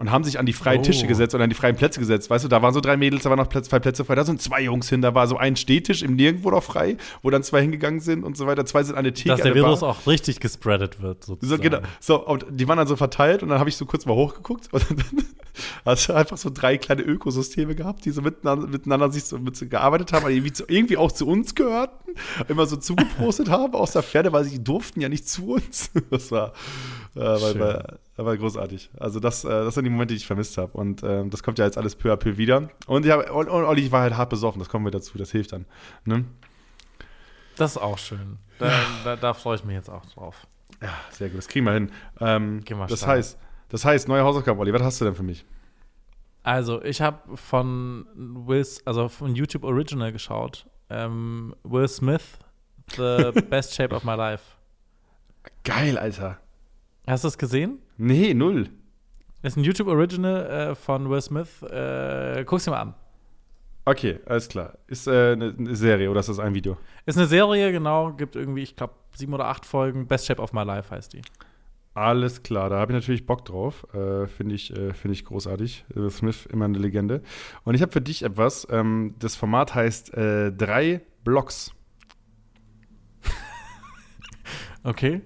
[0.00, 0.82] und haben sich an die freien Oh.
[0.82, 2.28] Tische gesetzt und an die freien Plätze gesetzt.
[2.28, 4.24] Weißt du, da waren so drei Mädels, da waren noch Plätze, zwei Plätze frei, da
[4.24, 7.42] sind zwei Jungs hin, da war so ein Stehtisch im Nirgendwo noch frei, wo dann
[7.44, 8.66] zwei hingegangen sind und so weiter.
[8.66, 9.28] Zwei sind an eine Theke.
[9.28, 9.90] Dass der der Virus Bar.
[9.90, 11.62] auch richtig gespreadet wird, So, sozusagen.
[11.62, 11.78] genau.
[12.00, 14.72] So, und die waren dann so verteilt und dann habe ich so kurz mal hochgeguckt
[14.72, 15.04] und dann
[15.84, 19.54] hast du einfach so drei kleine Ökosysteme gehabt, die so miteinander, miteinander sich so, mit
[19.56, 22.14] so gearbeitet haben, irgendwie, zu, irgendwie auch zu uns gehörten,
[22.48, 25.90] immer so zugeprostet haben aus der Ferne, weil sie durften ja nicht zu uns.
[26.10, 26.52] Das war,
[27.14, 27.98] äh, war, Schön.
[28.16, 28.90] War, war großartig.
[28.98, 31.58] Also das, äh, das sind die Momente, die ich vermisst habe und ähm, das kommt
[31.58, 32.68] ja jetzt alles peu à peu wieder.
[32.86, 35.52] Und, ja, und, und Olli war halt hart besoffen, das kommen wir dazu, das hilft
[35.52, 35.66] dann.
[36.04, 36.24] Ne?
[37.56, 38.38] Das ist auch schön.
[38.58, 38.70] Da,
[39.04, 40.46] da, da freue ich mich jetzt auch drauf.
[40.82, 41.90] Ja, sehr gut, das kriegen wir hin.
[42.20, 43.18] Ähm, Gehen wir das starten.
[43.18, 43.38] heißt,
[43.68, 45.44] das heißt, neue Hausaufgaben, Olli, was hast du denn für mich?
[46.42, 50.66] Also, ich habe von Will, also von YouTube Original geschaut.
[50.90, 52.38] Ähm, Will Smith,
[52.96, 54.44] The Best Shape of My Life.
[55.64, 56.38] Geil, Alter.
[57.06, 57.78] Hast du es gesehen?
[57.96, 58.68] Nee, null.
[59.42, 61.62] Das ist ein YouTube Original äh, von Will Smith.
[61.62, 62.94] Äh, guck's dir mal an.
[63.84, 64.78] Okay, alles klar.
[64.86, 66.78] Ist äh, eine, eine Serie oder ist das ein Video?
[67.04, 68.12] Ist eine Serie, genau.
[68.12, 70.06] Gibt irgendwie, ich glaube, sieben oder acht Folgen.
[70.06, 71.20] Best Shape of My Life heißt die.
[71.92, 73.86] Alles klar, da habe ich natürlich Bock drauf.
[73.94, 75.84] Äh, Finde ich, äh, find ich großartig.
[75.90, 77.22] Will Smith, immer eine Legende.
[77.62, 78.66] Und ich habe für dich etwas.
[78.70, 81.72] Ähm, das Format heißt äh, drei Blocks.
[84.86, 85.22] Okay.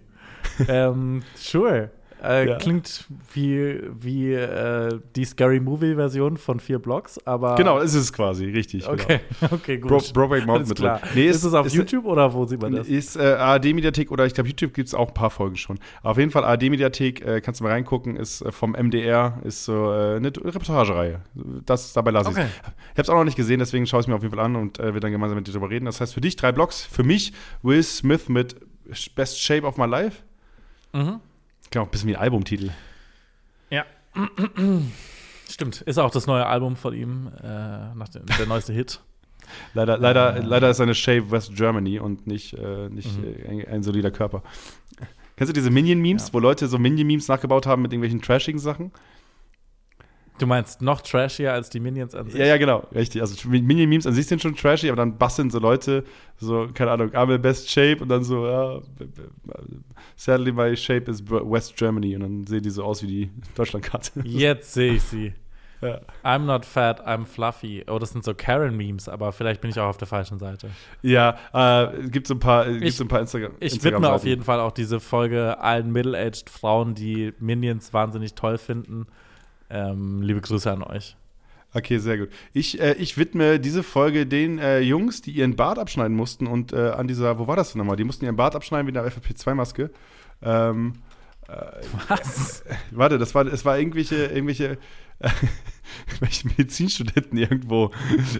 [0.68, 1.90] ähm, sure.
[2.22, 2.56] Äh, Ja.
[2.56, 7.54] Klingt wie, wie äh, die Scary Movie-Version von vier Blocks, aber.
[7.56, 8.88] Genau, ist es quasi, richtig.
[8.88, 9.90] Okay, okay, gut.
[9.90, 10.02] Genau.
[10.12, 11.00] Bro Brokeback Mountain klar.
[11.14, 12.88] Nee, ist, es auf ist, YouTube oder wo sieht man das?
[12.88, 15.78] Ist äh, ARD-Mediathek oder ich glaube, YouTube gibt es auch ein paar Folgen schon.
[16.02, 19.92] Auf jeden Fall ARD-Mediathek, äh, kannst du mal reingucken, ist äh, vom MDR, ist so
[19.92, 21.20] äh, eine Reportagereihe.
[21.64, 22.46] Das, dabei lasse Okay.
[22.46, 24.34] ich Ich habe es auch noch nicht gesehen, deswegen schaue ich es mir auf jeden
[24.34, 25.84] Fall an und äh, wir dann gemeinsam mit dir darüber reden.
[25.86, 28.56] Das heißt, für dich drei Blocks, für mich Will Smith mit
[29.14, 30.22] Best Shape of My Life.
[30.92, 31.20] Mhm.
[31.70, 32.70] Klingt auch ein bisschen wie ein Albumtitel.
[33.70, 33.84] Ja.
[35.48, 35.80] Stimmt.
[35.82, 39.00] Ist auch das neue Album von ihm, äh, nach dem, der neueste Hit.
[39.72, 43.24] Leider, leider, leider ist seine Shape West Germany und nicht, äh, nicht Mhm.
[43.24, 44.42] äh, ein, ein solider Körper.
[45.36, 46.34] Kennst du diese Minion-Memes, Ja.
[46.34, 48.92] wo Leute so Minion-Memes nachgebaut haben mit irgendwelchen trashigen Sachen?
[50.38, 52.38] Du meinst noch trashier als die Minions an sich?
[52.38, 53.20] Ja, ja, genau, richtig.
[53.20, 56.04] Also Minion-Memes an sich sind schon trashy, aber dann basteln so Leute
[56.38, 58.80] so, keine Ahnung, I'm in best shape und dann so, ja,
[60.16, 64.20] sadly my shape is West Germany und dann sehen die so aus wie die Deutschlandkarte.
[64.24, 65.32] Jetzt sehe ich sie.
[65.80, 66.00] Ja.
[66.24, 67.84] I'm not fat, I'm fluffy.
[67.88, 70.70] Oh, das sind so Karen-Memes, aber vielleicht bin ich auch auf der falschen Seite.
[71.02, 73.52] Ja, äh, gibt so ein paar, gibt Ich- so ein paar Instagram.
[73.60, 78.34] Ich Instagram widme auf jeden Fall auch diese Folge allen middle-aged Frauen, die Minions wahnsinnig
[78.34, 79.06] toll finden.
[79.70, 81.16] Ähm, liebe Grüße an euch.
[81.74, 82.30] Okay, sehr gut.
[82.54, 86.72] Ich, äh, ich widme diese Folge den äh, Jungs, die ihren Bart abschneiden mussten und
[86.72, 87.96] äh, an dieser, wo war das denn nochmal?
[87.96, 89.90] Die mussten ihren Bart abschneiden wie eine FFP2-Maske.
[90.40, 90.94] Ähm,
[92.08, 92.64] Was?
[92.90, 94.78] warte, das war, es war irgendwelche, irgendwelche,
[95.18, 95.28] äh,
[96.06, 97.90] irgendwelche Medizinstudenten irgendwo.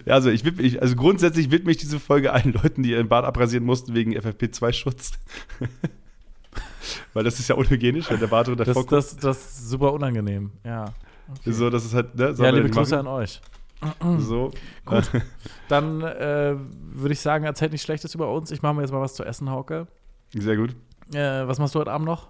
[0.07, 3.25] Also ich widme, ich, also grundsätzlich widme ich diese Folge allen Leuten, die ihren Bart
[3.25, 5.11] abrasieren mussten wegen FFP2-Schutz.
[7.13, 8.91] Weil das ist ja unhygienisch, wenn der Bart drunter Das, vorkommt.
[8.93, 10.85] das, das ist super unangenehm, ja.
[11.45, 12.33] So, das ist halt, ne?
[12.37, 13.41] Ja, liebe Grüße an euch.
[14.17, 14.51] So.
[14.85, 15.09] Gut.
[15.69, 16.55] Dann äh,
[16.93, 18.51] würde ich sagen, erzählt nichts Schlechtes über uns.
[18.51, 19.87] Ich mache mir jetzt mal was zu essen, Hauke.
[20.33, 20.75] Sehr gut.
[21.13, 22.27] Äh, was machst du heute Abend noch?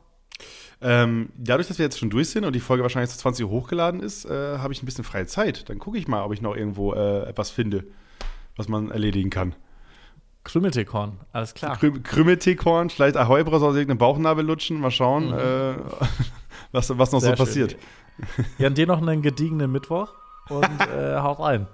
[0.82, 3.52] Ähm, dadurch, dass wir jetzt schon durch sind und die Folge wahrscheinlich zu 20 Uhr
[3.52, 5.70] hochgeladen ist, äh, habe ich ein bisschen freie Zeit.
[5.70, 7.84] Dann gucke ich mal, ob ich noch irgendwo äh, etwas finde,
[8.56, 9.56] was man erledigen kann.
[10.46, 11.76] Krümelteekorn, alles klar.
[11.78, 15.34] Krü Krümelteekorn, vielleicht Ahoi-Bros aus irgendeinem Bauchnabel lutschen, mal schauen, Mhm.
[15.38, 15.74] äh,
[16.72, 17.46] was, was noch Sehr so schön.
[17.46, 17.76] passiert.
[18.58, 20.10] Ja, dir noch einen gediegenen Mittwoch
[20.50, 20.64] und
[20.96, 21.68] äh, haut rein.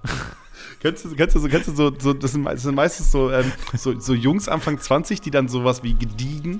[0.79, 3.31] Kennst du, kennst du, so, kennst du so, so das, sind, das sind meistens so,
[3.31, 6.59] ähm, so, so Jungs Anfang 20, die dann sowas wie gediegen,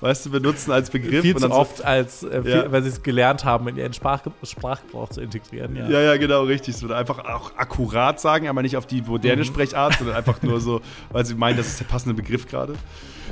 [0.00, 1.22] weißt du, benutzen als Begriff.
[1.22, 2.72] Viel und zu dann oft, als äh, viel, Ja.
[2.72, 5.76] weil sie es gelernt haben, in ihren Sprach Sprachgebrauch zu integrieren.
[5.76, 5.86] Ja.
[5.86, 6.76] So, ja, ja, genau, richtig.
[6.76, 9.46] So, einfach auch akkurat sagen, aber nicht auf die moderne Mhm.
[9.46, 12.74] Sprechart, sondern einfach nur so, weil sie meinen, das ist der passende Begriff gerade.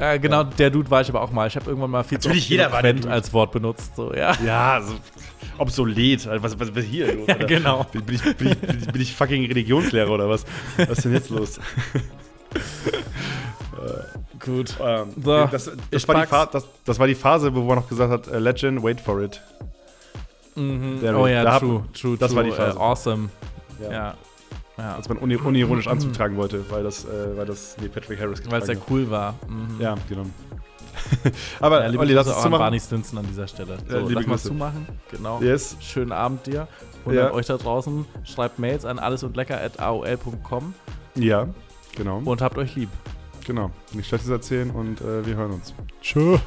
[0.01, 1.47] Äh, genau, der Dude war ich aber auch mal.
[1.49, 3.97] Ich habe irgendwann mal viel Natürlich, zu jeder oft war als Wort benutzt.
[3.97, 4.33] So, ja.
[4.45, 4.95] Ja, so
[5.59, 6.27] obsolet.
[6.27, 7.27] Also, Was, was, was hier los?
[7.27, 7.85] Ja, genau.
[7.93, 10.45] Bin, bin, ich, bin, ich, bin, ich, fucking Religionslehrer oder was?
[10.77, 11.59] Was ist denn jetzt los?
[14.45, 14.75] Gut.
[14.81, 16.27] Ähm, So, das, das, war.
[16.27, 19.21] Fa- das, das war die Phase, wo man noch gesagt hat, äh, Legend, wait for
[19.23, 19.41] it.
[20.55, 21.01] Mhm.
[21.03, 22.37] Der- Oh ja, da hab- true, true, das true.
[22.39, 22.77] war die Phase.
[22.79, 23.29] Äh, awesome.
[23.83, 23.91] Ja.
[23.93, 24.15] Ja.
[24.79, 24.95] Ja.
[24.95, 28.41] Als man uni unironisch Anzug tragen wollte, weil das, äh, weil das nee, Patrick Harris
[28.49, 29.35] Weil es getragen ja cool war.
[29.49, 29.81] Mhm.
[29.81, 30.25] Ja, genau.
[31.61, 32.59] Aber Ja, liebe Olli, lass uns zumachen.
[32.61, 33.77] Barney Stinson an dieser Stelle.
[33.89, 34.87] So, Ja, liebe lass mal zumachen.
[35.11, 35.41] Genau.
[35.41, 35.77] Yes.
[35.81, 36.67] Schönen Abend dir.
[37.05, 37.27] Und Ja.
[37.29, 40.75] an euch da draußen, schreibt Mails an allesundlecker.aol.com
[41.15, 41.47] Ja,
[41.97, 42.21] genau.
[42.25, 42.89] und habt euch lieb.
[43.47, 43.71] genau.
[43.93, 45.73] Nicht Schlechtes erzählen und äh, wir hören uns.
[46.03, 46.39] Tschö.